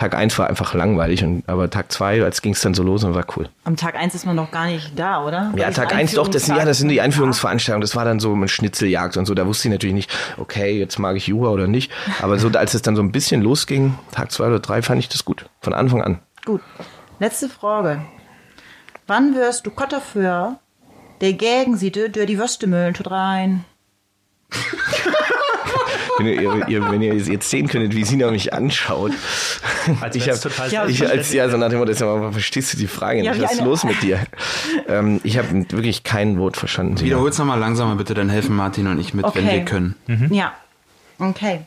[0.00, 3.04] Tag eins war einfach langweilig, und, aber Tag zwei, als ging es dann so los
[3.04, 3.50] und war cool.
[3.64, 5.52] Am Tag 1 ist man noch gar nicht da, oder?
[5.54, 7.82] Ja, Weil Tag das eins doch, das sind, ja, das sind die Einführungsveranstaltungen.
[7.82, 9.34] Das war dann so mit Schnitzeljagd und so.
[9.34, 11.92] Da wusste ich natürlich nicht, okay, jetzt mag ich Jura oder nicht.
[12.22, 15.10] Aber so, als es dann so ein bisschen losging, Tag zwei oder drei, fand ich
[15.10, 15.50] das gut.
[15.60, 16.18] Von Anfang an.
[16.46, 16.62] Gut.
[17.18, 18.00] Letzte Frage.
[19.06, 20.60] Wann wirst du Gott dafür,
[21.20, 23.66] der gegen sie durch die Würstemühlen tut rein?
[26.20, 29.12] Wenn ihr, ihr, wenn ihr jetzt sehen könntet, wie Sina mich anschaut.
[30.00, 32.72] Als ich wär's hab, total Ja, ich als, ja, so nach dem Motto, mal, verstehst
[32.74, 33.42] du die Frage Ja, nicht?
[33.42, 34.20] Was ist los mit dir?
[34.86, 36.96] ähm, ich habe wirklich kein Wort verstanden.
[36.98, 37.06] Sina.
[37.06, 39.56] Wiederhol's nochmal langsamer bitte, dann helfen Martin und ich mit, wenn Okay.
[39.56, 39.94] wir können.
[40.30, 40.52] Ja.
[41.18, 41.62] Okay.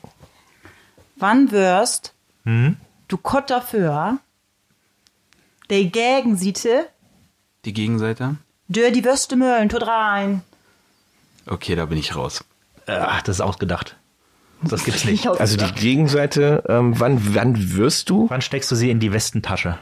[1.15, 2.13] Wann wirst
[2.45, 4.17] du Gott dafür,
[5.69, 6.53] der gegen sie
[7.65, 8.35] Die Gegenseite?
[8.69, 10.41] durch die Würstemühlen tut rein?
[11.45, 12.43] Okay, da bin ich raus.
[12.87, 13.95] Ach, das ist ausgedacht.
[14.69, 15.25] Das gibt's nicht.
[15.39, 18.29] Also die Gegenseite, ähm, wann, wann wirst du?
[18.29, 19.77] Wann steckst du sie in die Westentasche?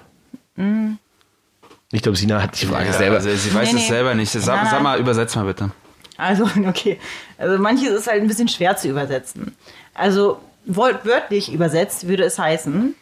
[1.92, 3.16] Ich glaube, Sina hat die Frage selber.
[3.18, 3.90] Also, sie weiß Nee, es nee.
[3.90, 4.32] selber nicht.
[4.32, 4.84] Sag, Nein, sag nein.
[4.84, 5.72] mal, übersetz mal bitte.
[6.18, 7.00] Also, okay.
[7.38, 9.56] Also manches ist halt ein bisschen schwer zu übersetzen.
[9.94, 12.96] Also wortwörtlich übersetzt würde es heißen,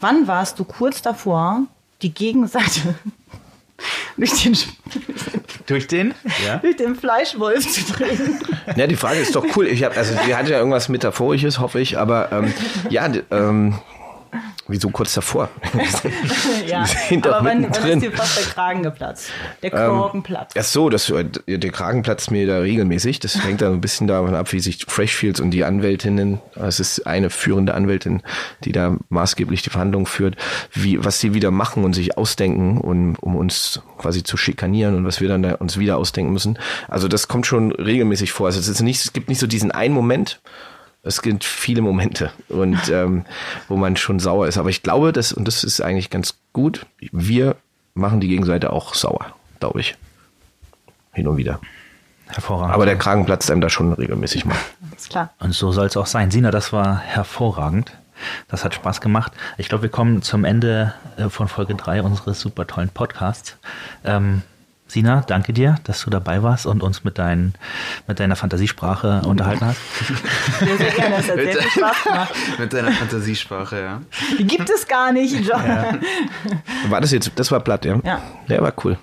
[0.00, 1.62] wann warst du kurz davor,
[2.02, 2.94] die Gegenseite
[4.16, 4.56] durch den,
[5.66, 6.14] Durch den?
[6.46, 6.56] Ja.
[6.62, 8.40] durch den Fleischwolf zu drehen?
[8.76, 9.66] Ja, die Frage ist doch cool.
[9.66, 12.54] Ich hab, also die hat ja irgendwas Metaphorisches, hoffe ich, aber ähm,
[12.88, 13.78] ja, ähm,
[14.68, 15.48] wieso kurz davor?
[16.66, 16.84] ja,
[17.22, 17.98] aber wann mittendrin.
[17.98, 19.30] ist dir fast der Kragen geplatzt?
[19.62, 20.56] Der Korken platzt.
[20.58, 23.20] Ach so, das, äh, der Kragen platzt mir da regelmäßig.
[23.20, 27.06] Das hängt dann ein bisschen davon ab, wie sich Freshfields und die Anwältinnen, es ist
[27.06, 28.22] eine führende Anwältin,
[28.64, 30.36] die da maßgeblich die Verhandlungen führt,
[30.72, 35.04] wie, was sie wieder machen und sich ausdenken, um, um uns quasi zu schikanieren und
[35.04, 36.58] was wir dann da uns wieder ausdenken müssen.
[36.88, 38.46] Also das kommt schon regelmäßig vor.
[38.46, 40.40] Also es, ist nicht, es gibt nicht so diesen einen Moment,
[41.06, 43.24] es gibt viele Momente und ähm,
[43.68, 44.58] wo man schon sauer ist.
[44.58, 46.86] Aber ich glaube, das und das ist eigentlich ganz gut.
[47.12, 47.56] Wir
[47.94, 49.96] machen die Gegenseite auch sauer, glaube ich.
[51.12, 51.60] Hin und wieder.
[52.26, 52.74] Hervorragend.
[52.74, 54.56] Aber der Kragen platzt einem da schon regelmäßig mal.
[54.96, 55.32] Ist klar.
[55.38, 56.30] Und so soll es auch sein.
[56.30, 57.92] Sina, das war hervorragend.
[58.48, 59.32] Das hat Spaß gemacht.
[59.58, 63.56] Ich glaube, wir kommen zum Ende äh, von Folge 3 unseres super tollen Podcasts.
[64.04, 64.42] Ähm,
[64.88, 67.54] Sina, danke dir, dass du dabei warst und uns mit, dein,
[68.06, 69.80] mit deiner Fantasiesprache unterhalten hast.
[70.60, 71.16] Sehr, sehr gerne.
[71.16, 72.34] Das hat sehr viel Spaß gemacht.
[72.58, 74.00] Mit deiner Fantasiesprache, ja.
[74.38, 75.48] Die gibt es gar nicht.
[76.88, 77.98] War das jetzt, das war platt, ja?
[78.04, 78.22] Ja.
[78.48, 78.96] Der war cool.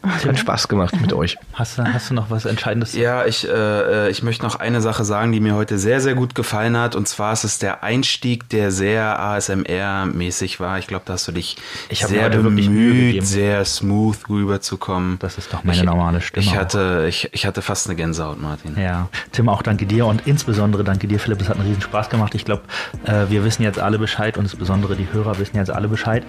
[0.00, 1.38] Hat Spaß gemacht mit euch.
[1.54, 2.94] Hast du, hast du noch was Entscheidendes?
[2.94, 6.36] Ja, ich, äh, ich möchte noch eine Sache sagen, die mir heute sehr, sehr gut
[6.36, 6.94] gefallen hat.
[6.94, 10.78] Und zwar ist es der Einstieg, der sehr ASMR-mäßig war.
[10.78, 11.56] Ich glaube, da hast du dich
[11.88, 15.18] Ich sehr bemüht, sehr smooth rüberzukommen.
[15.18, 16.46] Das ist doch meine ich, normale Stimme.
[16.46, 16.56] Ich auch.
[16.56, 18.78] hatte, ich, ich hatte fast eine Gänsehaut, Martin.
[18.80, 21.40] Ja, Tim, auch danke dir und insbesondere danke dir, Philipp.
[21.40, 22.36] Es hat einen riesen Spaß gemacht.
[22.36, 22.62] Ich glaube,
[23.04, 26.22] äh, wir wissen jetzt alle Bescheid und insbesondere die Hörer wissen jetzt alle Bescheid.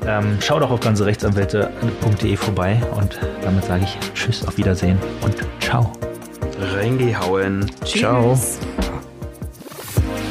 [0.07, 5.93] Ähm, schaut auch auf ganzerechtsanwälte.de vorbei und damit sage ich Tschüss, auf Wiedersehen und ciao.
[6.59, 7.71] Reingehauen.
[7.85, 8.39] Ciao.